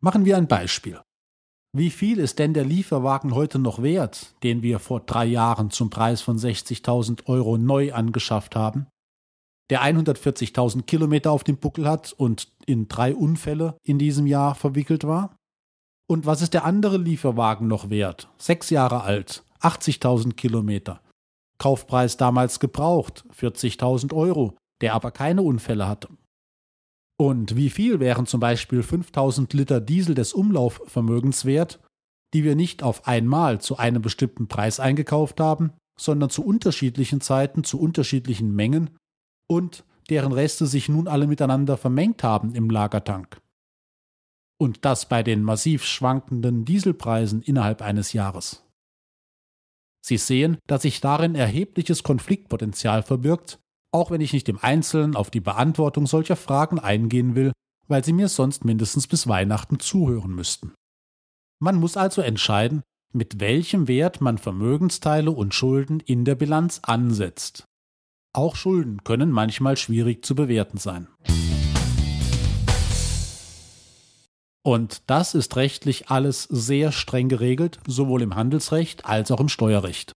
Machen 0.00 0.24
wir 0.24 0.36
ein 0.36 0.46
Beispiel. 0.46 1.00
Wie 1.72 1.90
viel 1.90 2.18
ist 2.18 2.38
denn 2.38 2.54
der 2.54 2.64
Lieferwagen 2.64 3.34
heute 3.34 3.58
noch 3.58 3.82
wert, 3.82 4.34
den 4.42 4.62
wir 4.62 4.78
vor 4.78 5.00
drei 5.00 5.26
Jahren 5.26 5.70
zum 5.70 5.90
Preis 5.90 6.20
von 6.20 6.38
60.000 6.38 7.26
Euro 7.26 7.58
neu 7.58 7.92
angeschafft 7.92 8.56
haben? 8.56 8.86
Der 9.70 9.82
140.000 9.82 10.82
Kilometer 10.82 11.30
auf 11.30 11.44
dem 11.44 11.58
Buckel 11.58 11.88
hat 11.88 12.12
und 12.12 12.48
in 12.66 12.88
drei 12.88 13.14
Unfälle 13.14 13.76
in 13.82 13.98
diesem 13.98 14.26
Jahr 14.26 14.54
verwickelt 14.54 15.04
war? 15.04 15.36
Und 16.10 16.24
was 16.24 16.40
ist 16.40 16.54
der 16.54 16.64
andere 16.64 16.96
Lieferwagen 16.96 17.68
noch 17.68 17.90
wert? 17.90 18.28
Sechs 18.38 18.70
Jahre 18.70 19.02
alt, 19.02 19.44
80.000 19.60 20.34
Kilometer. 20.34 21.00
Kaufpreis 21.58 22.16
damals 22.16 22.60
gebraucht, 22.60 23.24
40.000 23.36 24.14
Euro, 24.14 24.56
der 24.80 24.94
aber 24.94 25.10
keine 25.10 25.42
Unfälle 25.42 25.86
hatte. 25.86 26.08
Und 27.20 27.56
wie 27.56 27.68
viel 27.68 27.98
wären 27.98 28.26
zum 28.26 28.40
Beispiel 28.40 28.82
5000 28.82 29.52
Liter 29.52 29.80
Diesel 29.80 30.14
des 30.14 30.32
Umlaufvermögens 30.32 31.44
wert, 31.44 31.80
die 32.32 32.44
wir 32.44 32.54
nicht 32.54 32.82
auf 32.82 33.06
einmal 33.06 33.60
zu 33.60 33.76
einem 33.76 34.02
bestimmten 34.02 34.46
Preis 34.46 34.78
eingekauft 34.78 35.40
haben, 35.40 35.72
sondern 35.98 36.30
zu 36.30 36.44
unterschiedlichen 36.44 37.20
Zeiten, 37.20 37.64
zu 37.64 37.80
unterschiedlichen 37.80 38.54
Mengen 38.54 38.96
und 39.48 39.84
deren 40.10 40.32
Reste 40.32 40.66
sich 40.66 40.88
nun 40.88 41.08
alle 41.08 41.26
miteinander 41.26 41.76
vermengt 41.76 42.22
haben 42.22 42.54
im 42.54 42.70
Lagertank. 42.70 43.40
Und 44.58 44.84
das 44.84 45.08
bei 45.08 45.22
den 45.22 45.42
massiv 45.42 45.84
schwankenden 45.84 46.64
Dieselpreisen 46.64 47.42
innerhalb 47.42 47.82
eines 47.82 48.12
Jahres. 48.12 48.64
Sie 50.00 50.16
sehen, 50.16 50.58
dass 50.66 50.82
sich 50.82 51.00
darin 51.00 51.34
erhebliches 51.34 52.02
Konfliktpotenzial 52.02 53.02
verbirgt, 53.02 53.58
auch 53.92 54.10
wenn 54.10 54.20
ich 54.20 54.32
nicht 54.32 54.48
im 54.48 54.58
Einzelnen 54.58 55.16
auf 55.16 55.30
die 55.30 55.40
Beantwortung 55.40 56.06
solcher 56.06 56.36
Fragen 56.36 56.78
eingehen 56.78 57.34
will, 57.34 57.52
weil 57.88 58.04
Sie 58.04 58.12
mir 58.12 58.28
sonst 58.28 58.64
mindestens 58.64 59.06
bis 59.06 59.26
Weihnachten 59.26 59.80
zuhören 59.80 60.34
müssten. 60.34 60.72
Man 61.60 61.76
muss 61.76 61.96
also 61.96 62.22
entscheiden, 62.22 62.82
mit 63.12 63.40
welchem 63.40 63.88
Wert 63.88 64.20
man 64.20 64.38
Vermögensteile 64.38 65.30
und 65.30 65.54
Schulden 65.54 66.00
in 66.00 66.24
der 66.24 66.34
Bilanz 66.34 66.80
ansetzt. 66.82 67.67
Auch 68.32 68.56
Schulden 68.56 69.02
können 69.04 69.30
manchmal 69.30 69.76
schwierig 69.76 70.24
zu 70.24 70.34
bewerten 70.34 70.78
sein. 70.78 71.08
Und 74.62 75.02
das 75.06 75.34
ist 75.34 75.56
rechtlich 75.56 76.10
alles 76.10 76.44
sehr 76.44 76.92
streng 76.92 77.28
geregelt, 77.28 77.80
sowohl 77.86 78.20
im 78.22 78.34
Handelsrecht 78.34 79.06
als 79.06 79.30
auch 79.30 79.40
im 79.40 79.48
Steuerrecht. 79.48 80.12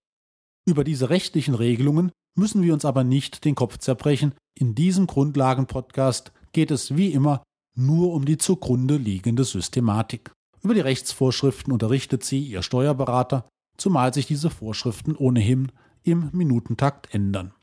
Über 0.67 0.85
diese 0.85 1.11
rechtlichen 1.11 1.55
Regelungen 1.55 2.13
müssen 2.37 2.63
wir 2.63 2.75
uns 2.75 2.85
aber 2.85 3.03
nicht 3.03 3.45
den 3.45 3.55
Kopf 3.55 3.79
zerbrechen. 3.79 4.35
In 4.55 4.75
diesem 4.75 5.07
Grundlagenpodcast 5.07 6.33
geht 6.53 6.71
es 6.71 6.97
wie 6.97 7.13
immer 7.13 7.43
nur 7.75 8.13
um 8.13 8.27
die 8.27 8.37
zugrunde 8.37 8.97
liegende 8.97 9.45
Systematik. 9.45 10.33
Über 10.63 10.75
die 10.75 10.81
Rechtsvorschriften 10.81 11.73
unterrichtet 11.73 12.23
sie 12.23 12.41
Ihr 12.41 12.63
Steuerberater, 12.63 13.49
zumal 13.79 14.13
sich 14.13 14.27
diese 14.27 14.51
Vorschriften 14.51 15.17
ohnehin 15.17 15.73
im 16.03 16.29
Minutentakt 16.33 17.13
ändern. 17.15 17.55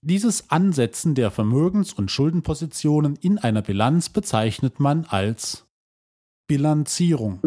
Dieses 0.00 0.50
Ansetzen 0.50 1.14
der 1.14 1.30
Vermögens- 1.30 1.92
und 1.92 2.10
Schuldenpositionen 2.10 3.16
in 3.16 3.36
einer 3.36 3.62
Bilanz 3.62 4.08
bezeichnet 4.08 4.80
man 4.80 5.04
als 5.04 5.66
Bilanzierung. 6.46 7.40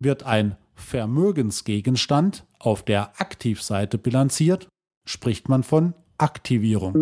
Wird 0.00 0.24
ein 0.24 0.56
Vermögensgegenstand 0.74 2.46
auf 2.58 2.82
der 2.82 3.20
Aktivseite 3.20 3.96
bilanziert, 3.96 4.66
spricht 5.06 5.48
man 5.48 5.62
von 5.62 5.94
Aktivierung. 6.18 7.00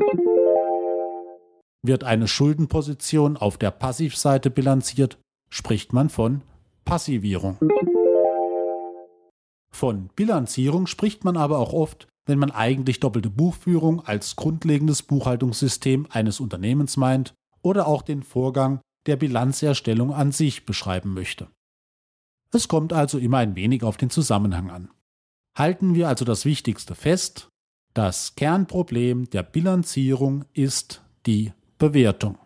Wird 1.82 2.04
eine 2.04 2.28
Schuldenposition 2.28 3.36
auf 3.36 3.56
der 3.56 3.70
Passivseite 3.70 4.50
bilanziert, 4.50 5.18
spricht 5.48 5.92
man 5.92 6.10
von 6.10 6.42
Passivierung. 6.84 7.58
Von 9.74 10.08
Bilanzierung 10.14 10.86
spricht 10.86 11.24
man 11.24 11.36
aber 11.36 11.58
auch 11.58 11.72
oft, 11.72 12.06
wenn 12.26 12.38
man 12.38 12.50
eigentlich 12.50 13.00
doppelte 13.00 13.30
Buchführung 13.30 14.04
als 14.04 14.36
grundlegendes 14.36 15.02
Buchhaltungssystem 15.02 16.06
eines 16.10 16.40
Unternehmens 16.40 16.96
meint 16.96 17.34
oder 17.62 17.86
auch 17.86 18.02
den 18.02 18.22
Vorgang, 18.22 18.80
der 19.06 19.16
Bilanzerstellung 19.16 20.12
an 20.12 20.30
sich 20.30 20.64
beschreiben 20.64 21.14
möchte. 21.14 21.48
Es 22.52 22.68
kommt 22.68 22.92
also 22.92 23.18
immer 23.18 23.38
ein 23.38 23.56
wenig 23.56 23.82
auf 23.82 23.96
den 23.96 24.10
Zusammenhang 24.10 24.70
an. 24.70 24.90
Halten 25.56 25.94
wir 25.94 26.08
also 26.08 26.24
das 26.24 26.44
Wichtigste 26.44 26.94
fest, 26.94 27.48
das 27.94 28.36
Kernproblem 28.36 29.28
der 29.30 29.42
Bilanzierung 29.42 30.44
ist 30.52 31.02
die 31.26 31.52
Bewertung. 31.78 32.38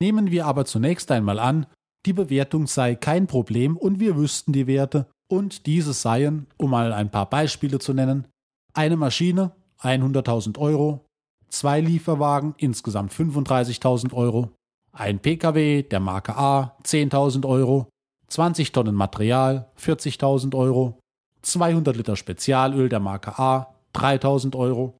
Nehmen 0.00 0.30
wir 0.30 0.46
aber 0.46 0.64
zunächst 0.64 1.10
einmal 1.10 1.38
an, 1.38 1.66
die 2.06 2.12
Bewertung 2.12 2.66
sei 2.66 2.94
kein 2.94 3.26
Problem 3.26 3.76
und 3.76 4.00
wir 4.00 4.16
wüssten 4.16 4.52
die 4.52 4.66
Werte 4.66 5.06
und 5.28 5.66
diese 5.66 5.92
seien, 5.92 6.46
um 6.56 6.70
mal 6.70 6.92
ein 6.92 7.10
paar 7.10 7.28
Beispiele 7.28 7.78
zu 7.78 7.92
nennen, 7.92 8.26
eine 8.74 8.96
Maschine 8.96 9.52
100.000 9.80 10.58
Euro, 10.58 11.04
zwei 11.48 11.80
Lieferwagen 11.80 12.54
insgesamt 12.58 13.12
35.000 13.12 14.12
Euro, 14.12 14.50
ein 14.92 15.18
Pkw 15.18 15.82
der 15.82 16.00
Marke 16.00 16.36
A 16.36 16.76
10.000 16.84 17.46
Euro, 17.46 17.88
20 18.28 18.72
Tonnen 18.72 18.94
Material 18.94 19.70
40.000 19.78 20.54
Euro, 20.54 20.98
200 21.42 21.96
Liter 21.96 22.16
Spezialöl 22.16 22.88
der 22.88 23.00
Marke 23.00 23.38
A 23.38 23.74
3.000 23.94 24.56
Euro, 24.56 24.96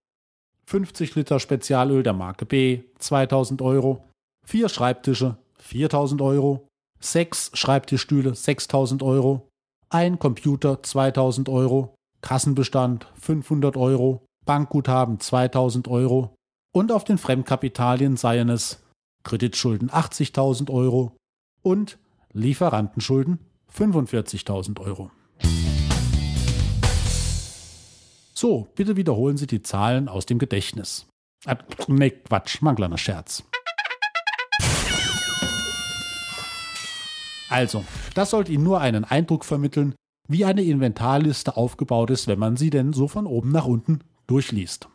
50 0.66 1.14
Liter 1.16 1.40
Spezialöl 1.40 2.02
der 2.02 2.12
Marke 2.12 2.46
B 2.46 2.82
2.000 3.00 3.62
Euro, 3.62 4.04
vier 4.46 4.68
Schreibtische 4.68 5.36
4.000 5.60 6.24
Euro, 6.24 6.68
sechs 7.00 7.50
Schreibtischstühle 7.54 8.32
6.000 8.32 9.02
Euro, 9.02 9.48
ein 9.88 10.18
Computer 10.18 10.74
2.000 10.74 11.50
Euro, 11.50 11.94
Kassenbestand 12.20 13.06
500 13.20 13.76
Euro, 13.76 14.24
Bankguthaben 14.44 15.18
2.000 15.18 15.88
Euro 15.88 16.34
und 16.72 16.92
auf 16.92 17.04
den 17.04 17.18
Fremdkapitalien 17.18 18.16
seien 18.16 18.48
es 18.48 18.82
Kreditschulden 19.24 19.90
80.000 19.90 20.70
Euro 20.70 21.16
und 21.62 21.98
Lieferantenschulden 22.32 23.38
45.000 23.74 24.80
Euro. 24.80 25.10
So, 28.34 28.68
bitte 28.74 28.96
wiederholen 28.96 29.36
Sie 29.36 29.46
die 29.46 29.62
Zahlen 29.62 30.08
aus 30.08 30.24
dem 30.24 30.38
Gedächtnis. 30.38 31.06
Äh, 31.46 31.56
ne, 31.88 32.10
Quatsch, 32.10 32.62
mal 32.62 32.70
ein 32.70 32.76
kleiner 32.76 32.98
Scherz. 32.98 33.44
Also, 37.50 37.84
das 38.14 38.30
sollte 38.30 38.52
Ihnen 38.52 38.64
nur 38.64 38.80
einen 38.80 39.04
Eindruck 39.04 39.44
vermitteln, 39.44 39.94
wie 40.28 40.44
eine 40.44 40.62
Inventarliste 40.62 41.56
aufgebaut 41.56 42.10
ist, 42.10 42.28
wenn 42.28 42.38
man 42.38 42.56
sie 42.56 42.70
denn 42.70 42.92
so 42.92 43.08
von 43.08 43.26
oben 43.26 43.50
nach 43.50 43.66
unten 43.66 43.98
durchliest. 44.28 44.88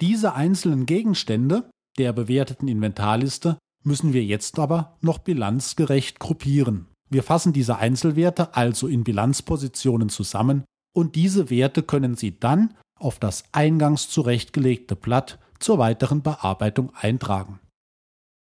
Diese 0.00 0.34
einzelnen 0.34 0.86
Gegenstände 0.86 1.68
der 1.98 2.12
bewerteten 2.12 2.68
Inventarliste 2.68 3.58
müssen 3.82 4.12
wir 4.12 4.24
jetzt 4.24 4.60
aber 4.60 4.96
noch 5.00 5.18
bilanzgerecht 5.18 6.20
gruppieren. 6.20 6.86
Wir 7.10 7.24
fassen 7.24 7.52
diese 7.52 7.76
Einzelwerte 7.76 8.54
also 8.54 8.86
in 8.86 9.02
Bilanzpositionen 9.02 10.08
zusammen 10.08 10.64
und 10.94 11.16
diese 11.16 11.50
Werte 11.50 11.82
können 11.82 12.14
Sie 12.14 12.38
dann 12.38 12.74
auf 12.94 13.18
das 13.18 13.44
eingangs 13.50 14.08
zurechtgelegte 14.08 14.94
Blatt 14.94 15.40
zur 15.58 15.78
weiteren 15.78 16.22
Bearbeitung 16.22 16.92
eintragen. 16.94 17.58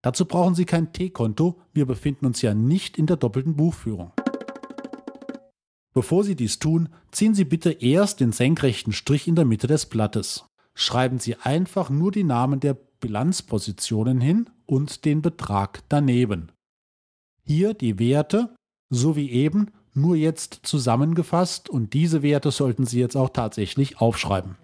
Dazu 0.03 0.27
brauchen 0.27 0.57
Sie 0.57 0.65
kein 0.65 0.93
T-Konto, 0.93 1.61
wir 1.73 1.87
befinden 1.87 2.27
uns 2.27 2.43
ja 2.43 2.55
nicht 2.55 2.99
in 2.99 3.07
der 3.07 3.17
doppelten 3.17 3.55
Buchführung. 3.55 4.13
Bevor 5.95 6.25
Sie 6.25 6.35
dies 6.35 6.59
tun, 6.59 6.89
ziehen 7.13 7.35
Sie 7.35 7.45
bitte 7.45 7.71
erst 7.71 8.19
den 8.19 8.33
senkrechten 8.33 8.93
Strich 8.93 9.29
in 9.29 9.37
der 9.37 9.45
Mitte 9.45 9.69
des 9.69 9.87
Blattes. 9.87 10.45
Schreiben 10.75 11.21
Sie 11.21 11.37
einfach 11.37 11.89
nur 11.89 12.11
die 12.11 12.25
Namen 12.25 12.59
der 12.59 12.75
Bilanzpositionen 12.75 14.21
hin 14.21 14.51
und 14.67 15.05
den 15.05 15.23
Betrag 15.23 15.83
daneben. 15.89 16.51
Hier 17.45 17.73
die 17.73 17.99
Werte, 18.01 18.55
so 18.91 19.15
wie 19.15 19.31
eben, 19.31 19.71
nur 19.95 20.17
jetzt 20.17 20.61
zusammengefasst 20.63 21.69
und 21.69 21.93
diese 21.93 22.23
Werte 22.23 22.51
sollten 22.51 22.87
Sie 22.87 22.99
jetzt 22.99 23.17
auch 23.17 23.31
tatsächlich 23.31 24.01
aufschreiben. 24.01 24.57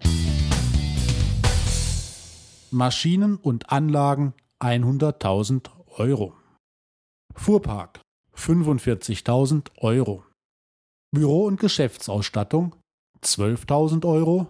Maschinen 2.71 3.35
und 3.35 3.71
Anlagen 3.71 4.33
100.000 4.61 5.69
Euro. 5.97 6.35
Fuhrpark 7.35 8.01
45.000 8.35 9.71
Euro. 9.77 10.25
Büro- 11.11 11.45
und 11.45 11.59
Geschäftsausstattung 11.59 12.75
12.000 13.21 14.05
Euro. 14.05 14.49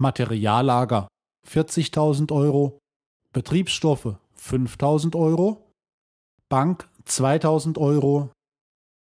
Materiallager 0.00 1.08
40.000 1.46 2.32
Euro. 2.32 2.78
Betriebsstoffe 3.32 4.16
5.000 4.36 5.16
Euro. 5.16 5.70
Bank 6.48 6.88
2.000 7.06 7.78
Euro. 7.78 8.30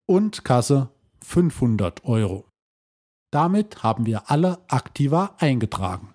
Und 0.07 0.43
Kasse 0.43 0.89
500 1.23 2.05
Euro. 2.05 2.45
Damit 3.31 3.83
haben 3.83 4.05
wir 4.05 4.31
alle 4.31 4.59
Aktiva 4.67 5.35
eingetragen. 5.38 6.09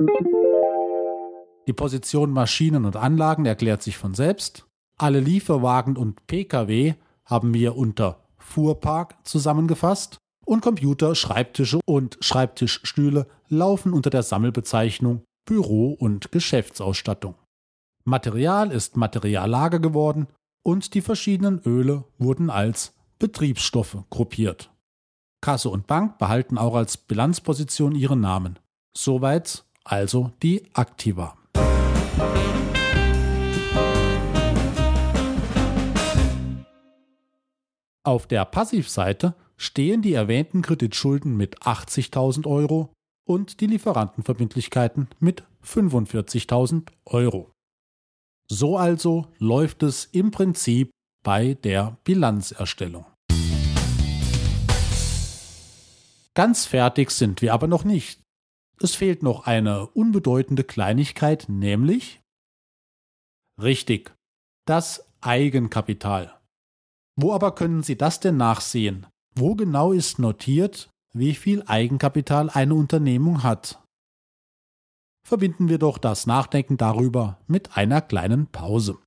Die 1.66 1.72
Position 1.72 2.31
Maschinen 2.31 2.85
und 2.85 2.96
Anlagen 2.96 3.46
erklärt 3.46 3.83
sich 3.83 3.96
von 3.96 4.14
selbst. 4.14 4.66
Alle 4.98 5.20
Lieferwagen 5.20 5.96
und 5.96 6.27
Pkw 6.27 6.94
haben 7.24 7.55
wir 7.55 7.77
unter 7.77 8.20
Fuhrpark 8.38 9.16
zusammengefasst 9.24 10.18
und 10.44 10.61
Computer, 10.61 11.14
Schreibtische 11.14 11.81
und 11.87 12.18
Schreibtischstühle 12.20 13.27
laufen 13.48 13.92
unter 13.92 14.11
der 14.11 14.22
Sammelbezeichnung 14.22 15.22
Büro- 15.46 15.96
und 15.98 16.33
Geschäftsausstattung. 16.33 17.35
Material 18.05 18.70
ist 18.70 18.96
Materiallager 18.96 19.79
geworden 19.79 20.27
und 20.62 20.94
die 20.94 21.00
verschiedenen 21.00 21.61
Öle 21.64 22.05
wurden 22.18 22.50
als 22.50 22.94
Betriebsstoffe 23.18 23.96
gruppiert. 24.11 24.70
Kasse 25.40 25.70
und 25.70 25.87
Bank 25.87 26.18
behalten 26.18 26.59
auch 26.59 26.74
als 26.74 26.96
Bilanzposition 26.98 27.94
ihren 27.94 28.20
Namen. 28.20 28.59
Soweit 28.96 29.64
also 29.85 30.33
die 30.42 30.62
Aktiva. 30.74 31.37
Auf 38.07 38.27
der 38.27 38.45
Passivseite 38.45 39.35
stehen 39.57 40.03
die 40.03 40.13
erwähnten 40.13 40.61
Kreditschulden 40.61 41.37
mit 41.37 41.63
80.000 41.63 42.47
Euro 42.47 42.93
und 43.27 43.61
die 43.61 43.67
Lieferantenverbindlichkeiten 43.67 45.09
mit 45.21 45.43
45.000 45.65 46.89
Euro. 47.07 47.51
So 48.47 48.77
also 48.77 49.29
läuft 49.39 49.83
es 49.83 50.05
im 50.05 50.31
Prinzip 50.31 50.91
bei 51.23 51.55
der 51.55 51.97
Bilanzerstellung. 52.05 53.07
Ganz 56.35 56.67
fertig 56.67 57.11
sind 57.11 57.41
wir 57.41 57.55
aber 57.55 57.69
noch 57.69 57.85
nicht. 57.85 58.24
Es 58.81 58.95
fehlt 58.95 59.23
noch 59.23 59.47
eine 59.47 59.87
unbedeutende 59.89 60.65
Kleinigkeit, 60.65 61.47
nämlich 61.49 62.21
richtig, 63.61 64.15
das 64.67 65.07
Eigenkapital. 65.21 66.41
Wo 67.17 67.33
aber 67.33 67.55
können 67.55 67.83
Sie 67.83 67.97
das 67.97 68.21
denn 68.21 68.37
nachsehen? 68.37 69.07
Wo 69.37 69.55
genau 69.55 69.93
ist 69.93 70.19
notiert, 70.19 70.91
wie 71.13 71.35
viel 71.35 71.63
Eigenkapital 71.67 72.51
eine 72.51 72.75
Unternehmung 72.75 73.43
hat? 73.43 73.81
Verbinden 75.27 75.69
wir 75.69 75.79
doch 75.79 75.99
das 75.99 76.27
Nachdenken 76.27 76.77
darüber 76.77 77.39
mit 77.47 77.77
einer 77.77 78.03
kleinen 78.03 78.49
Pause. 78.49 78.99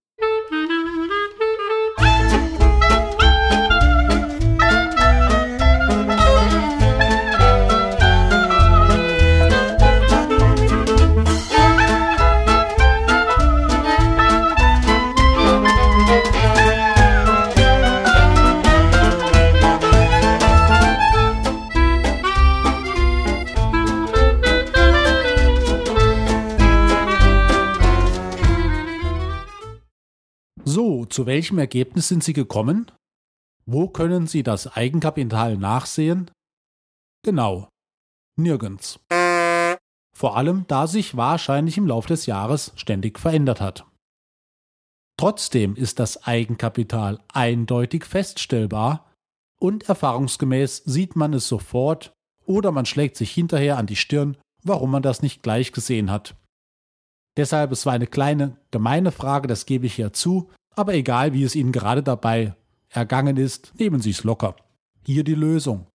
Zu 31.18 31.26
welchem 31.26 31.58
Ergebnis 31.58 32.10
sind 32.10 32.24
Sie 32.24 32.34
gekommen? 32.34 32.92
Wo 33.66 33.88
können 33.88 34.28
Sie 34.28 34.44
das 34.44 34.68
Eigenkapital 34.78 35.58
nachsehen? 35.58 36.30
Genau, 37.24 37.70
nirgends. 38.36 39.00
Vor 40.16 40.38
allem, 40.38 40.66
da 40.68 40.86
sich 40.86 41.18
wahrscheinlich 41.18 41.76
im 41.80 41.88
Laufe 41.88 42.10
des 42.10 42.28
Jahres 42.28 42.72
ständig 42.76 43.18
verändert 43.18 43.62
hat. 43.62 43.88
Trotzdem 45.20 45.76
ist 45.76 45.98
das 45.98 46.24
Eigenkapital 46.24 47.20
eindeutig 47.34 48.06
feststellbar 48.06 49.12
und 49.60 49.90
erfahrungsgemäß 49.90 50.84
sieht 50.86 51.16
man 51.16 51.34
es 51.34 51.48
sofort 51.48 52.14
oder 52.46 52.72
man 52.72 52.86
schlägt 52.86 53.18
sich 53.18 53.32
hinterher 53.32 53.80
an 53.80 53.88
die 53.88 53.96
Stirn, 53.96 54.38
warum 54.62 54.92
man 54.92 55.02
das 55.02 55.24
nicht 55.24 55.42
gleich 55.42 55.72
gesehen 55.72 56.12
hat. 56.12 56.36
Deshalb, 57.38 57.72
es 57.72 57.88
war 57.88 57.94
eine 57.94 58.06
kleine, 58.06 58.58
gemeine 58.70 59.12
Frage, 59.12 59.48
das 59.48 59.66
gebe 59.66 59.88
ich 59.88 59.96
hier 59.96 60.14
zu, 60.14 60.52
aber 60.78 60.94
egal, 60.94 61.34
wie 61.34 61.44
es 61.44 61.56
Ihnen 61.56 61.72
gerade 61.72 62.04
dabei 62.04 62.56
ergangen 62.90 63.36
ist, 63.36 63.74
nehmen 63.80 64.00
Sie 64.00 64.12
es 64.12 64.24
locker. 64.24 64.56
Hier 65.06 65.24
die 65.24 65.34
Lösung. 65.34 65.88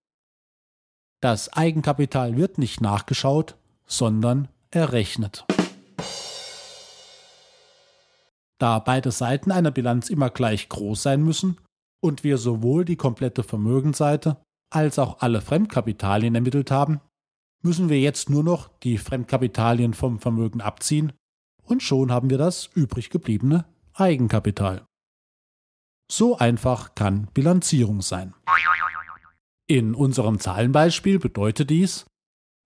Das 1.20 1.52
Eigenkapital 1.52 2.36
wird 2.36 2.58
nicht 2.58 2.80
nachgeschaut, 2.80 3.56
sondern 3.86 4.48
errechnet. 4.72 5.46
Da 8.58 8.80
beide 8.80 9.12
Seiten 9.12 9.52
einer 9.52 9.70
Bilanz 9.70 10.10
immer 10.10 10.30
gleich 10.30 10.68
groß 10.68 11.00
sein 11.00 11.22
müssen 11.22 11.58
und 12.00 12.24
wir 12.24 12.36
sowohl 12.36 12.84
die 12.84 12.96
komplette 12.96 13.44
Vermögensseite 13.44 14.36
als 14.70 14.98
auch 14.98 15.20
alle 15.20 15.40
Fremdkapitalien 15.40 16.34
ermittelt 16.34 16.72
haben, 16.72 17.00
müssen 17.62 17.88
wir 17.88 18.00
jetzt 18.00 18.30
nur 18.30 18.42
noch 18.42 18.68
die 18.80 18.98
Fremdkapitalien 18.98 19.94
vom 19.94 20.18
Vermögen 20.18 20.60
abziehen 20.60 21.12
und 21.62 21.84
schon 21.84 22.10
haben 22.10 22.30
wir 22.30 22.38
das 22.38 22.68
übrig 22.74 23.10
gebliebene 23.10 23.64
Eigenkapital. 23.94 24.86
So 26.10 26.38
einfach 26.38 26.94
kann 26.94 27.28
Bilanzierung 27.34 28.00
sein. 28.02 28.34
In 29.66 29.94
unserem 29.94 30.40
Zahlenbeispiel 30.40 31.18
bedeutet 31.18 31.70
dies, 31.70 32.04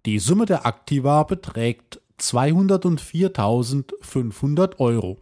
die 0.04 0.18
Summe 0.18 0.46
der 0.46 0.66
Aktiva 0.66 1.22
beträgt 1.24 2.00
204.500 2.20 4.78
Euro. 4.78 5.18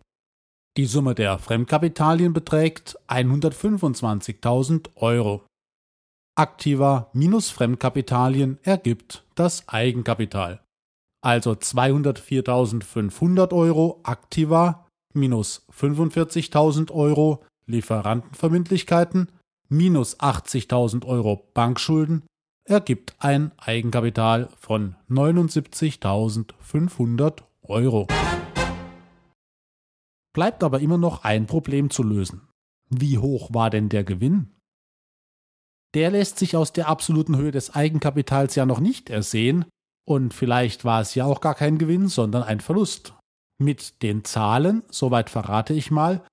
Die 0.76 0.86
Summe 0.86 1.14
der 1.14 1.38
Fremdkapitalien 1.38 2.32
beträgt 2.32 2.98
125.000 3.08 4.88
Euro. 4.96 5.46
Aktiva 6.36 7.10
minus 7.12 7.50
Fremdkapitalien 7.50 8.58
ergibt 8.62 9.24
das 9.36 9.68
Eigenkapital. 9.68 10.64
Also 11.22 11.52
204.500 11.52 13.52
Euro 13.52 14.00
Aktiva 14.02 14.83
minus 15.14 15.64
45.000 15.72 16.90
Euro 16.90 17.42
Lieferantenverbindlichkeiten 17.66 19.30
minus 19.68 20.18
80.000 20.20 21.06
Euro 21.06 21.48
Bankschulden 21.54 22.24
ergibt 22.64 23.14
ein 23.18 23.52
Eigenkapital 23.58 24.48
von 24.58 24.96
79.500 25.10 27.42
Euro. 27.62 28.06
Bleibt 30.32 30.64
aber 30.64 30.80
immer 30.80 30.98
noch 30.98 31.22
ein 31.24 31.46
Problem 31.46 31.90
zu 31.90 32.02
lösen. 32.02 32.48
Wie 32.90 33.18
hoch 33.18 33.50
war 33.52 33.70
denn 33.70 33.88
der 33.88 34.02
Gewinn? 34.04 34.50
Der 35.94 36.10
lässt 36.10 36.38
sich 36.38 36.56
aus 36.56 36.72
der 36.72 36.88
absoluten 36.88 37.36
Höhe 37.36 37.52
des 37.52 37.74
Eigenkapitals 37.74 38.54
ja 38.56 38.66
noch 38.66 38.80
nicht 38.80 39.08
ersehen, 39.10 39.64
und 40.06 40.34
vielleicht 40.34 40.84
war 40.84 41.00
es 41.00 41.14
ja 41.14 41.24
auch 41.24 41.40
gar 41.40 41.54
kein 41.54 41.78
Gewinn, 41.78 42.08
sondern 42.08 42.42
ein 42.42 42.60
Verlust. 42.60 43.14
Mit 43.58 44.02
den 44.02 44.24
Zahlen, 44.24 44.82
soweit 44.90 45.30
verrate 45.30 45.74
ich 45.74 45.90
mal, 45.90 46.26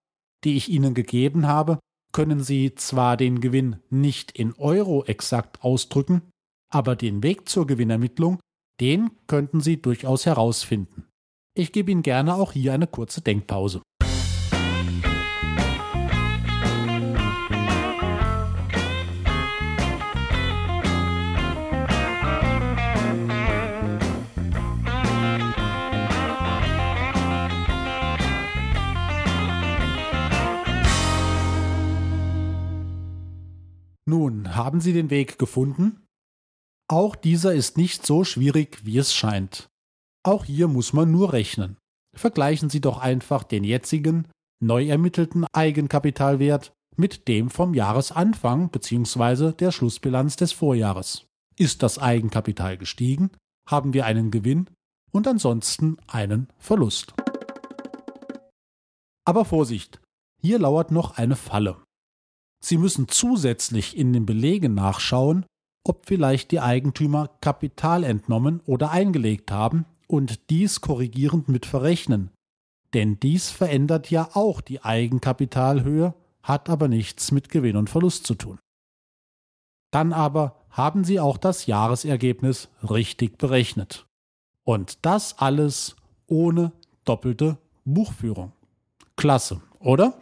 die 0.43 0.57
ich 0.57 0.69
Ihnen 0.69 0.93
gegeben 0.93 1.47
habe, 1.47 1.79
können 2.11 2.43
Sie 2.43 2.75
zwar 2.75 3.15
den 3.17 3.41
Gewinn 3.41 3.77
nicht 3.89 4.31
in 4.31 4.53
Euro 4.53 5.05
exakt 5.05 5.63
ausdrücken, 5.63 6.21
aber 6.69 6.95
den 6.95 7.23
Weg 7.23 7.47
zur 7.47 7.67
Gewinnermittlung, 7.67 8.39
den 8.79 9.11
könnten 9.27 9.61
Sie 9.61 9.81
durchaus 9.81 10.25
herausfinden. 10.25 11.07
Ich 11.53 11.71
gebe 11.71 11.91
Ihnen 11.91 12.03
gerne 12.03 12.35
auch 12.35 12.53
hier 12.53 12.73
eine 12.73 12.87
kurze 12.87 13.21
Denkpause. 13.21 13.81
Nun, 34.05 34.55
haben 34.55 34.81
Sie 34.81 34.93
den 34.93 35.09
Weg 35.09 35.37
gefunden? 35.37 36.05
Auch 36.89 37.15
dieser 37.15 37.53
ist 37.53 37.77
nicht 37.77 38.05
so 38.05 38.23
schwierig, 38.23 38.83
wie 38.83 38.97
es 38.97 39.13
scheint. 39.13 39.69
Auch 40.23 40.45
hier 40.45 40.67
muss 40.67 40.93
man 40.93 41.11
nur 41.11 41.33
rechnen. 41.33 41.77
Vergleichen 42.15 42.69
Sie 42.69 42.81
doch 42.81 42.99
einfach 42.99 43.43
den 43.43 43.63
jetzigen, 43.63 44.27
neu 44.61 44.87
ermittelten 44.87 45.45
Eigenkapitalwert 45.53 46.73
mit 46.97 47.27
dem 47.27 47.49
vom 47.49 47.73
Jahresanfang 47.73 48.69
bzw. 48.69 49.53
der 49.53 49.71
Schlussbilanz 49.71 50.35
des 50.35 50.51
Vorjahres. 50.51 51.25
Ist 51.57 51.83
das 51.83 51.99
Eigenkapital 51.99 52.77
gestiegen, 52.77 53.31
haben 53.67 53.93
wir 53.93 54.05
einen 54.05 54.31
Gewinn 54.31 54.69
und 55.11 55.27
ansonsten 55.27 55.97
einen 56.07 56.47
Verlust. 56.57 57.13
Aber 59.25 59.45
Vorsicht, 59.45 60.01
hier 60.41 60.59
lauert 60.59 60.91
noch 60.91 61.17
eine 61.17 61.35
Falle. 61.35 61.77
Sie 62.63 62.77
müssen 62.77 63.07
zusätzlich 63.07 63.97
in 63.97 64.13
den 64.13 64.25
Belegen 64.25 64.75
nachschauen, 64.75 65.45
ob 65.83 66.05
vielleicht 66.05 66.51
die 66.51 66.59
Eigentümer 66.59 67.29
Kapital 67.41 68.03
entnommen 68.03 68.61
oder 68.65 68.91
eingelegt 68.91 69.51
haben 69.51 69.85
und 70.07 70.49
dies 70.49 70.81
korrigierend 70.81 71.49
mit 71.49 71.65
verrechnen. 71.65 72.29
Denn 72.93 73.19
dies 73.19 73.49
verändert 73.49 74.11
ja 74.11 74.29
auch 74.33 74.61
die 74.61 74.83
Eigenkapitalhöhe, 74.83 76.13
hat 76.43 76.69
aber 76.69 76.87
nichts 76.87 77.31
mit 77.31 77.49
Gewinn 77.49 77.77
und 77.77 77.89
Verlust 77.89 78.27
zu 78.27 78.35
tun. 78.35 78.59
Dann 79.91 80.13
aber 80.13 80.57
haben 80.69 81.03
Sie 81.03 81.19
auch 81.19 81.37
das 81.37 81.65
Jahresergebnis 81.65 82.69
richtig 82.89 83.37
berechnet. 83.37 84.05
Und 84.63 85.05
das 85.05 85.37
alles 85.39 85.95
ohne 86.27 86.71
doppelte 87.05 87.57
Buchführung. 87.85 88.53
Klasse, 89.15 89.61
oder? 89.79 90.17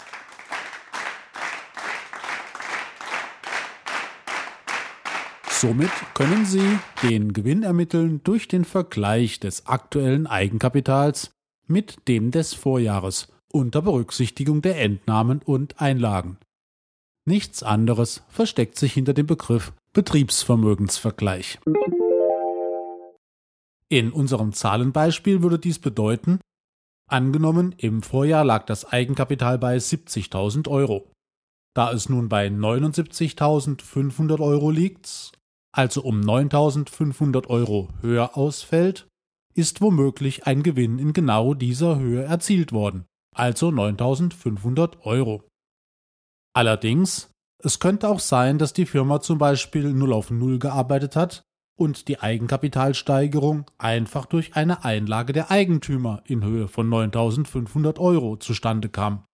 Somit 5.61 5.91
können 6.13 6.45
Sie 6.45 6.79
den 7.03 7.33
Gewinn 7.33 7.63
ermitteln 7.63 8.21
durch 8.23 8.47
den 8.47 8.63
Vergleich 8.63 9.41
des 9.41 9.65
aktuellen 9.65 10.25
Eigenkapitals 10.25 11.31
mit 11.67 12.07
dem 12.07 12.31
des 12.31 12.53
Vorjahres 12.53 13.27
unter 13.51 13.81
Berücksichtigung 13.81 14.61
der 14.61 14.81
Entnahmen 14.81 15.41
und 15.43 15.81
Einlagen. 15.81 16.37
Nichts 17.25 17.61
anderes 17.61 18.23
versteckt 18.29 18.77
sich 18.79 18.93
hinter 18.93 19.13
dem 19.13 19.27
Begriff 19.27 19.73
Betriebsvermögensvergleich. 19.91 21.59
In 23.89 24.13
unserem 24.13 24.53
Zahlenbeispiel 24.53 25.41
würde 25.43 25.59
dies 25.59 25.79
bedeuten, 25.79 26.39
angenommen 27.09 27.75
im 27.77 28.01
Vorjahr 28.01 28.45
lag 28.45 28.65
das 28.65 28.85
Eigenkapital 28.85 29.59
bei 29.59 29.75
70.000 29.75 30.69
Euro. 30.69 31.11
Da 31.75 31.91
es 31.91 32.07
nun 32.07 32.29
bei 32.29 32.47
79.500 32.47 34.39
Euro 34.39 34.71
liegt, 34.71 35.33
also 35.71 36.01
um 36.01 36.21
9.500 36.21 37.47
Euro 37.47 37.89
höher 38.01 38.37
ausfällt, 38.37 39.07
ist 39.53 39.81
womöglich 39.81 40.47
ein 40.47 40.63
Gewinn 40.63 40.99
in 40.99 41.13
genau 41.13 41.53
dieser 41.53 41.99
Höhe 41.99 42.23
erzielt 42.23 42.71
worden, 42.71 43.05
also 43.35 43.69
9.500 43.69 45.01
Euro. 45.03 45.43
Allerdings, 46.53 47.31
es 47.63 47.79
könnte 47.79 48.09
auch 48.09 48.19
sein, 48.19 48.57
dass 48.57 48.73
die 48.73 48.85
Firma 48.85 49.21
zum 49.21 49.37
Beispiel 49.37 49.93
0 49.93 50.13
auf 50.13 50.31
0 50.31 50.59
gearbeitet 50.59 51.15
hat 51.15 51.43
und 51.77 52.07
die 52.07 52.19
Eigenkapitalsteigerung 52.19 53.69
einfach 53.77 54.25
durch 54.25 54.55
eine 54.55 54.83
Einlage 54.83 55.33
der 55.33 55.49
Eigentümer 55.51 56.21
in 56.25 56.43
Höhe 56.43 56.67
von 56.67 56.89
9.500 56.89 57.99
Euro 57.99 58.37
zustande 58.37 58.89
kam. 58.89 59.25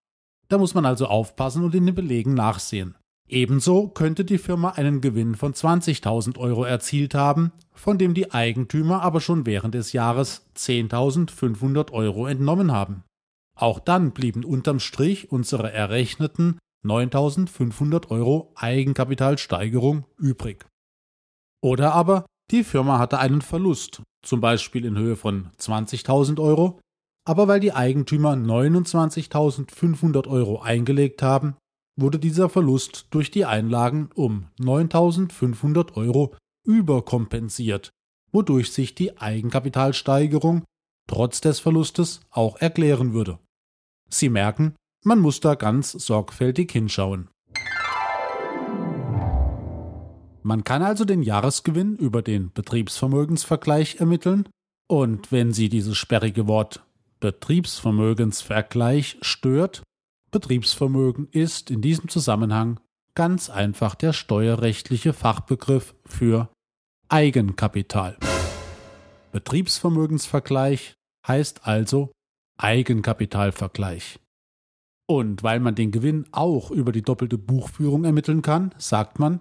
Da 0.48 0.58
muss 0.58 0.76
man 0.76 0.86
also 0.86 1.08
aufpassen 1.08 1.64
und 1.64 1.74
in 1.74 1.86
den 1.86 1.96
Belegen 1.96 2.36
nachsehen. 2.36 2.96
Ebenso 3.28 3.88
könnte 3.88 4.24
die 4.24 4.38
Firma 4.38 4.72
einen 4.72 5.02
Gewinn 5.02 5.36
von 5.36 5.54
20.000 5.54 6.38
Euro 6.38 6.64
erzielt 6.64 7.16
haben, 7.16 7.52
von 7.74 7.98
dem 7.98 8.14
die 8.14 8.32
Eigentümer 8.32 9.02
aber 9.02 9.20
schon 9.20 9.46
während 9.48 9.74
des 9.74 9.94
Jahres 9.94 10.46
10.500 10.56 11.92
Euro 11.92 12.28
entnommen 12.28 12.72
haben. 12.72 13.04
Auch 13.58 13.80
dann 13.80 14.12
blieben 14.12 14.46
unterm 14.46 14.80
Strich 14.80 15.32
unsere 15.32 15.72
errechneten 15.72 16.60
9.500 16.86 18.12
Euro 18.12 18.52
Eigenkapitalsteigerung 18.56 20.06
übrig. 20.18 20.68
Oder 21.64 21.94
aber 21.94 22.28
die 22.52 22.64
Firma 22.64 23.00
hatte 23.00 23.18
einen 23.18 23.42
Verlust, 23.42 24.04
zum 24.22 24.40
Beispiel 24.40 24.86
in 24.86 24.98
Höhe 24.98 25.16
von 25.16 25.50
20.000 25.60 26.40
Euro, 26.40 26.80
aber 27.28 27.48
weil 27.48 27.60
die 27.60 27.74
Eigentümer 27.74 28.34
29.500 28.34 30.28
Euro 30.28 30.62
eingelegt 30.62 31.24
haben, 31.24 31.56
wurde 31.98 32.20
dieser 32.20 32.50
Verlust 32.50 33.08
durch 33.12 33.32
die 33.32 33.46
Einlagen 33.46 34.10
um 34.16 34.48
9.500 34.60 35.94
Euro 35.96 36.36
überkompensiert, 36.66 37.90
wodurch 38.32 38.72
sich 38.72 38.96
die 38.96 39.18
Eigenkapitalsteigerung 39.18 40.64
trotz 41.08 41.42
des 41.42 41.60
Verlustes 41.60 42.22
auch 42.32 42.58
erklären 42.58 43.14
würde. 43.14 43.40
Sie 44.10 44.30
merken, 44.30 44.76
man 45.04 45.20
muss 45.20 45.40
da 45.40 45.56
ganz 45.56 45.92
sorgfältig 45.92 46.72
hinschauen. 46.72 47.30
Man 50.44 50.64
kann 50.64 50.84
also 50.84 51.06
den 51.06 51.24
Jahresgewinn 51.24 51.96
über 51.96 52.22
den 52.22 52.52
Betriebsvermögensvergleich 52.54 53.96
ermitteln, 53.96 54.48
und 54.88 55.32
wenn 55.32 55.52
Sie 55.52 55.70
dieses 55.70 55.98
sperrige 55.98 56.48
Wort 56.48 56.86
Betriebsvermögensvergleich 57.20 59.18
stört. 59.22 59.82
Betriebsvermögen 60.36 61.30
ist 61.32 61.72
in 61.72 61.82
diesem 61.82 62.10
Zusammenhang 62.10 62.82
ganz 63.14 63.50
einfach 63.50 63.96
der 63.96 64.12
steuerrechtliche 64.12 65.14
Fachbegriff 65.14 65.96
für 66.06 66.50
Eigenkapital. 67.08 68.18
Betriebsvermögensvergleich 69.32 70.96
heißt 71.26 71.66
also 71.66 72.12
Eigenkapitalvergleich. 72.58 74.20
Und 75.08 75.42
weil 75.42 75.62
man 75.62 75.74
den 75.74 75.92
Gewinn 75.92 76.26
auch 76.34 76.70
über 76.70 76.92
die 76.92 77.02
doppelte 77.02 77.38
Buchführung 77.38 78.04
ermitteln 78.04 78.42
kann, 78.42 78.76
sagt 78.78 79.20
man, 79.20 79.40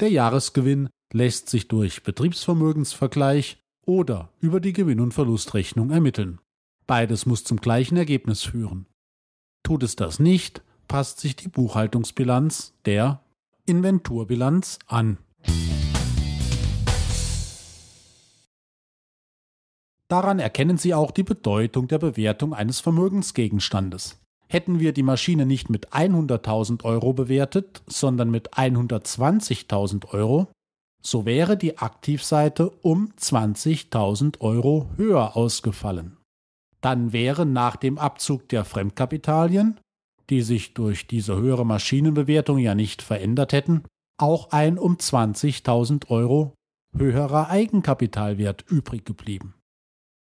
der 0.00 0.10
Jahresgewinn 0.10 0.88
lässt 1.12 1.50
sich 1.50 1.68
durch 1.68 2.02
Betriebsvermögensvergleich 2.02 3.60
oder 3.86 4.32
über 4.40 4.58
die 4.58 4.72
Gewinn- 4.72 4.98
und 4.98 5.14
Verlustrechnung 5.14 5.90
ermitteln. 5.92 6.40
Beides 6.88 7.26
muss 7.26 7.44
zum 7.44 7.60
gleichen 7.60 7.96
Ergebnis 7.96 8.42
führen. 8.42 8.86
Tut 9.66 9.82
es 9.82 9.96
das 9.96 10.20
nicht, 10.20 10.62
passt 10.86 11.18
sich 11.18 11.34
die 11.34 11.48
Buchhaltungsbilanz 11.48 12.72
der 12.84 13.20
Inventurbilanz 13.64 14.78
an. 14.86 15.18
Daran 20.06 20.38
erkennen 20.38 20.78
Sie 20.78 20.94
auch 20.94 21.10
die 21.10 21.24
Bedeutung 21.24 21.88
der 21.88 21.98
Bewertung 21.98 22.54
eines 22.54 22.78
Vermögensgegenstandes. 22.78 24.20
Hätten 24.46 24.78
wir 24.78 24.92
die 24.92 25.02
Maschine 25.02 25.46
nicht 25.46 25.68
mit 25.68 25.88
100.000 25.88 26.84
Euro 26.84 27.12
bewertet, 27.12 27.82
sondern 27.88 28.30
mit 28.30 28.54
120.000 28.54 30.10
Euro, 30.10 30.46
so 31.02 31.26
wäre 31.26 31.56
die 31.56 31.78
Aktivseite 31.78 32.70
um 32.82 33.12
20.000 33.18 34.40
Euro 34.42 34.90
höher 34.96 35.36
ausgefallen. 35.36 36.15
Dann 36.86 37.12
wäre 37.12 37.44
nach 37.44 37.76
dem 37.76 37.98
Abzug 37.98 38.48
der 38.48 38.64
Fremdkapitalien 38.64 39.80
die 40.30 40.42
sich 40.42 40.74
durch 40.74 41.06
diese 41.06 41.36
höhere 41.36 41.64
Maschinenbewertung 41.64 42.58
ja 42.58 42.74
nicht 42.74 43.02
verändert 43.02 43.52
hätten, 43.52 43.84
auch 44.18 44.50
ein 44.50 44.78
um 44.78 44.96
20.000 44.96 46.08
Euro 46.10 46.54
höherer 46.96 47.50
Eigenkapitalwert 47.50 48.64
übrig 48.68 49.04
geblieben. 49.04 49.54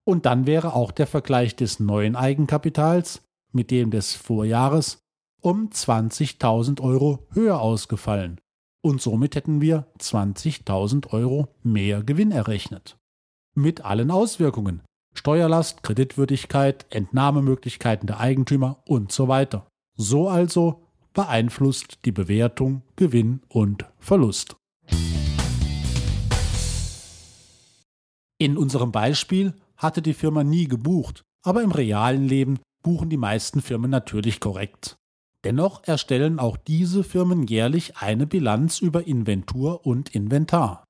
Und 0.07 0.25
dann 0.25 0.45
wäre 0.45 0.73
auch 0.73 0.91
der 0.91 1.07
Vergleich 1.07 1.55
des 1.55 1.79
neuen 1.79 2.15
Eigenkapitals 2.15 3.21
mit 3.53 3.71
dem 3.71 3.91
des 3.91 4.13
Vorjahres 4.13 4.99
um 5.41 5.69
20.000 5.69 6.81
Euro 6.81 7.27
höher 7.31 7.61
ausgefallen 7.61 8.41
und 8.83 9.01
somit 9.01 9.35
hätten 9.35 9.61
wir 9.61 9.87
20.000 9.99 11.11
Euro 11.11 11.47
mehr 11.63 12.03
Gewinn 12.03 12.31
errechnet. 12.31 12.97
Mit 13.55 13.81
allen 13.81 14.11
Auswirkungen 14.11 14.81
Steuerlast, 15.15 15.81
Kreditwürdigkeit, 15.81 16.85
Entnahmemöglichkeiten 16.89 18.05
der 18.05 18.19
Eigentümer 18.19 18.83
und 18.85 19.11
so 19.11 19.27
weiter. 19.27 19.65
So 19.95 20.29
also 20.29 20.83
beeinflusst 21.13 21.99
die 22.05 22.11
Bewertung 22.11 22.83
Gewinn 22.95 23.41
und 23.47 23.85
Verlust. 23.97 24.55
In 28.37 28.57
unserem 28.57 28.91
Beispiel 28.91 29.53
hatte 29.77 30.01
die 30.01 30.13
Firma 30.13 30.43
nie 30.43 30.67
gebucht, 30.67 31.23
aber 31.43 31.63
im 31.63 31.71
realen 31.71 32.27
Leben 32.27 32.59
buchen 32.83 33.09
die 33.09 33.17
meisten 33.17 33.61
Firmen 33.61 33.89
natürlich 33.89 34.39
korrekt. 34.39 34.97
Dennoch 35.45 35.83
erstellen 35.85 36.39
auch 36.39 36.57
diese 36.57 37.03
Firmen 37.03 37.43
jährlich 37.47 37.97
eine 37.97 38.27
Bilanz 38.27 38.79
über 38.79 39.07
Inventur 39.07 39.85
und 39.85 40.13
Inventar. 40.13 40.83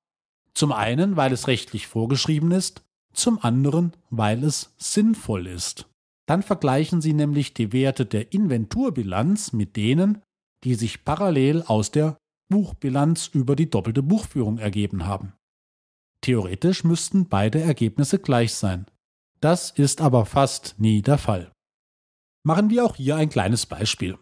Zum 0.53 0.71
einen, 0.71 1.17
weil 1.17 1.33
es 1.33 1.47
rechtlich 1.47 1.87
vorgeschrieben 1.87 2.51
ist, 2.51 2.83
zum 3.17 3.39
anderen, 3.43 3.93
weil 4.09 4.43
es 4.43 4.73
sinnvoll 4.77 5.47
ist. 5.47 5.89
Dann 6.27 6.43
vergleichen 6.43 7.01
Sie 7.01 7.13
nämlich 7.13 7.53
die 7.53 7.71
Werte 7.71 8.05
der 8.05 8.33
Inventurbilanz 8.33 9.53
mit 9.53 9.75
denen, 9.75 10.21
die 10.63 10.75
sich 10.75 11.03
parallel 11.05 11.63
aus 11.63 11.91
der 11.91 12.17
Buchbilanz 12.49 13.27
über 13.27 13.55
die 13.55 13.69
doppelte 13.69 14.03
Buchführung 14.03 14.57
ergeben 14.57 15.05
haben. 15.05 15.33
Theoretisch 16.21 16.83
müssten 16.83 17.27
beide 17.27 17.61
Ergebnisse 17.61 18.19
gleich 18.19 18.53
sein. 18.53 18.87
Das 19.41 19.71
ist 19.71 20.01
aber 20.01 20.25
fast 20.25 20.79
nie 20.79 21.01
der 21.01 21.17
Fall. 21.17 21.51
Machen 22.43 22.69
wir 22.69 22.85
auch 22.85 22.95
hier 22.95 23.15
ein 23.15 23.29
kleines 23.29 23.65
Beispiel. 23.65 24.17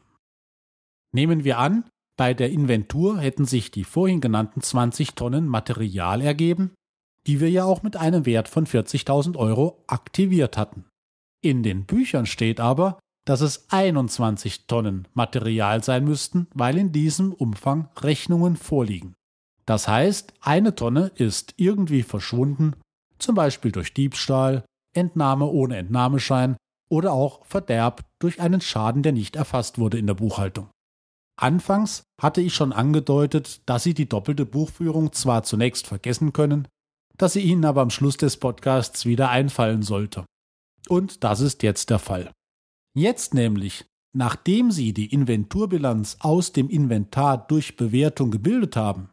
Nehmen 1.13 1.43
wir 1.43 1.60
an, 1.60 1.89
bei 2.17 2.34
der 2.34 2.51
Inventur 2.51 3.19
hätten 3.19 3.45
sich 3.45 3.71
die 3.71 3.84
vorhin 3.84 4.21
genannten 4.21 4.62
20 4.62 5.15
Tonnen 5.15 5.47
Material 5.47 6.21
ergeben, 6.21 6.73
die 7.27 7.39
wir 7.39 7.49
ja 7.49 7.65
auch 7.65 7.83
mit 7.83 7.95
einem 7.95 8.25
Wert 8.25 8.47
von 8.47 8.65
40.000 8.65 9.36
Euro 9.38 9.83
aktiviert 9.88 10.57
hatten. 10.57 10.86
In 11.41 11.63
den 11.63 11.86
Büchern 11.86 12.25
steht 12.25 12.59
aber, 12.59 12.99
dass 13.25 13.41
es 13.41 13.65
21 13.69 14.67
Tonnen 14.67 15.07
Material 15.13 15.83
sein 15.83 16.03
müssten, 16.03 16.47
weil 16.53 16.77
in 16.77 16.91
diesem 16.91 17.33
Umfang 17.33 17.89
Rechnungen 18.01 18.57
vorliegen. 18.57 19.13
Das 19.65 19.88
heißt, 19.88 20.33
eine 20.41 20.75
Tonne 20.75 21.12
ist 21.15 21.53
irgendwie 21.57 22.03
verschwunden, 22.03 22.75
zum 23.17 23.36
Beispiel 23.36 23.71
durch 23.71 23.93
Diebstahl, 23.93 24.65
Entnahme 24.93 25.45
ohne 25.45 25.77
Entnahmeschein 25.77 26.57
oder 26.89 27.13
auch 27.13 27.45
Verderb 27.45 28.03
durch 28.19 28.41
einen 28.41 28.62
Schaden, 28.62 29.03
der 29.03 29.13
nicht 29.13 29.36
erfasst 29.36 29.79
wurde 29.79 29.97
in 29.97 30.07
der 30.07 30.13
Buchhaltung. 30.15 30.69
Anfangs 31.39 32.03
hatte 32.21 32.41
ich 32.41 32.53
schon 32.53 32.73
angedeutet, 32.73 33.62
dass 33.65 33.83
Sie 33.83 33.93
die 33.93 34.07
doppelte 34.07 34.45
Buchführung 34.45 35.13
zwar 35.13 35.43
zunächst 35.43 35.88
vergessen 35.88 36.33
können, 36.33 36.67
dass 37.17 37.34
sie 37.34 37.41
Ihnen 37.41 37.65
aber 37.65 37.82
am 37.82 37.89
Schluss 37.89 38.17
des 38.17 38.38
Podcasts 38.38 39.06
wieder 39.06 39.30
einfallen 39.30 39.84
sollte. 39.84 40.26
Und 40.89 41.23
das 41.23 41.39
ist 41.39 41.63
jetzt 41.63 41.89
der 41.89 41.99
Fall. 41.99 42.32
Jetzt 42.95 43.34
nämlich, 43.34 43.86
nachdem 44.13 44.71
Sie 44.71 44.93
die 44.93 45.12
Inventurbilanz 45.13 46.17
aus 46.19 46.52
dem 46.52 46.69
Inventar 46.69 47.47
durch 47.47 47.76
Bewertung 47.76 48.32
gebildet 48.32 48.76
haben 48.76 49.10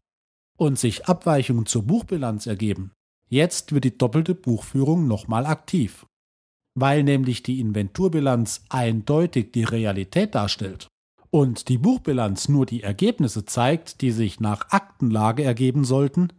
und 0.57 0.79
sich 0.79 1.07
Abweichungen 1.07 1.67
zur 1.67 1.85
Buchbilanz 1.85 2.47
ergeben, 2.47 2.93
jetzt 3.29 3.73
wird 3.73 3.85
die 3.85 3.97
doppelte 3.97 4.35
Buchführung 4.35 5.07
nochmal 5.07 5.47
aktiv. 5.47 6.07
Weil 6.75 7.03
nämlich 7.03 7.43
die 7.43 7.61
Inventurbilanz 7.61 8.65
eindeutig 8.69 9.53
die 9.53 9.65
Realität 9.65 10.35
darstellt 10.35 10.89
und 11.31 11.69
die 11.69 11.79
Buchbilanz 11.79 12.49
nur 12.49 12.67
die 12.67 12.83
Ergebnisse 12.83 13.45
zeigt, 13.45 14.01
die 14.01 14.11
sich 14.11 14.41
nach 14.41 14.71
Aktenlage 14.71 15.45
ergeben 15.45 15.85
sollten, 15.85 16.33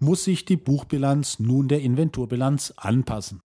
muss 0.00 0.24
sich 0.24 0.44
die 0.44 0.56
Buchbilanz 0.56 1.38
nun 1.38 1.68
der 1.68 1.80
Inventurbilanz 1.80 2.72
anpassen. 2.76 3.40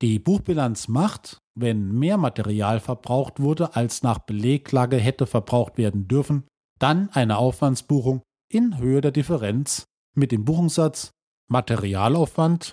Die 0.00 0.18
Buchbilanz 0.18 0.88
macht, 0.88 1.38
wenn 1.54 1.92
mehr 1.92 2.16
Material 2.16 2.80
verbraucht 2.80 3.40
wurde, 3.40 3.76
als 3.76 4.02
nach 4.02 4.18
Beleglage 4.18 4.96
hätte 4.96 5.26
verbraucht 5.26 5.78
werden 5.78 6.08
dürfen, 6.08 6.44
dann 6.78 7.08
eine 7.10 7.38
Aufwandsbuchung 7.38 8.22
in 8.50 8.78
Höhe 8.78 9.00
der 9.00 9.12
Differenz 9.12 9.84
mit 10.14 10.32
dem 10.32 10.44
Buchungssatz 10.44 11.10
Materialaufwand 11.48 12.72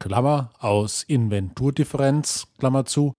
Klammer 0.00 0.52
aus 0.58 1.02
Inventurdifferenz 1.02 2.48
Klammer 2.58 2.84
zu 2.84 3.12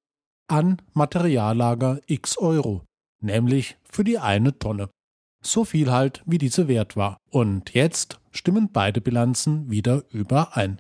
an 0.47 0.81
Materiallager 0.93 2.01
x 2.05 2.38
Euro, 2.38 2.84
nämlich 3.21 3.77
für 3.84 4.03
die 4.03 4.19
eine 4.19 4.58
Tonne. 4.60 4.89
So 5.45 5.63
viel 5.63 5.91
halt, 5.91 6.23
wie 6.25 6.39
diese 6.39 6.67
wert 6.67 6.97
war. 6.97 7.17
Und 7.29 7.75
jetzt 7.75 8.19
stimmen 8.31 8.69
beide 8.73 8.99
Bilanzen 8.99 9.69
wieder 9.69 10.03
überein. 10.10 10.79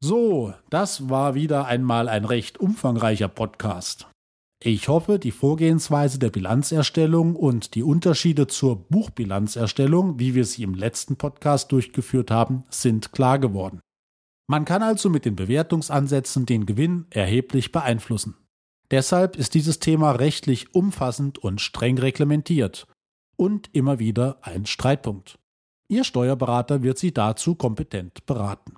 So, 0.00 0.52
das 0.68 1.08
war 1.08 1.34
wieder 1.34 1.64
einmal 1.66 2.10
ein 2.10 2.26
recht 2.26 2.58
umfangreicher 2.58 3.28
Podcast. 3.28 4.06
Ich 4.62 4.88
hoffe, 4.88 5.18
die 5.18 5.30
Vorgehensweise 5.30 6.18
der 6.18 6.28
Bilanzerstellung 6.28 7.36
und 7.36 7.74
die 7.74 7.82
Unterschiede 7.82 8.46
zur 8.48 8.76
Buchbilanzerstellung, 8.76 10.18
wie 10.18 10.34
wir 10.34 10.44
sie 10.44 10.64
im 10.64 10.74
letzten 10.74 11.16
Podcast 11.16 11.72
durchgeführt 11.72 12.30
haben, 12.30 12.64
sind 12.68 13.12
klar 13.12 13.38
geworden. 13.38 13.80
Man 14.46 14.66
kann 14.66 14.82
also 14.82 15.08
mit 15.08 15.24
den 15.24 15.36
Bewertungsansätzen 15.36 16.44
den 16.44 16.66
Gewinn 16.66 17.06
erheblich 17.10 17.72
beeinflussen. 17.72 18.36
Deshalb 18.92 19.36
ist 19.36 19.54
dieses 19.54 19.78
Thema 19.78 20.12
rechtlich 20.12 20.74
umfassend 20.74 21.38
und 21.38 21.62
streng 21.62 21.96
reglementiert 21.96 22.86
und 23.36 23.70
immer 23.72 23.98
wieder 23.98 24.36
ein 24.42 24.66
Streitpunkt. 24.66 25.38
Ihr 25.88 26.04
Steuerberater 26.04 26.82
wird 26.82 26.98
Sie 26.98 27.12
dazu 27.12 27.54
kompetent 27.54 28.26
beraten. 28.26 28.74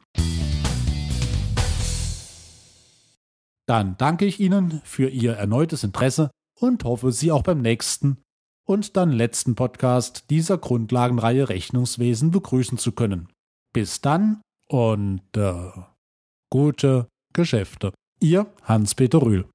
Dann 3.67 3.97
danke 3.99 4.25
ich 4.25 4.39
Ihnen 4.39 4.81
für 4.85 5.09
Ihr 5.09 5.33
erneutes 5.33 5.83
Interesse 5.83 6.31
und 6.61 6.85
hoffe, 6.85 7.11
Sie 7.11 7.33
auch 7.33 7.43
beim 7.43 7.61
nächsten 7.61 8.23
und 8.67 8.97
dann 8.97 9.11
letzten 9.11 9.57
Podcast 9.57 10.31
dieser 10.31 10.59
Grundlagenreihe 10.59 11.49
Rechnungswesen 11.49 12.31
begrüßen 12.31 12.79
zu 12.79 12.93
können. 12.93 13.29
Bis 13.73 14.01
dann 14.01 14.43
und 14.69 15.23
äh, 15.37 15.73
gute 16.51 17.09
Geschäfte. 17.33 17.93
Ihr 18.21 18.47
Hans-Peter 18.63 19.21
Rühl. 19.21 19.49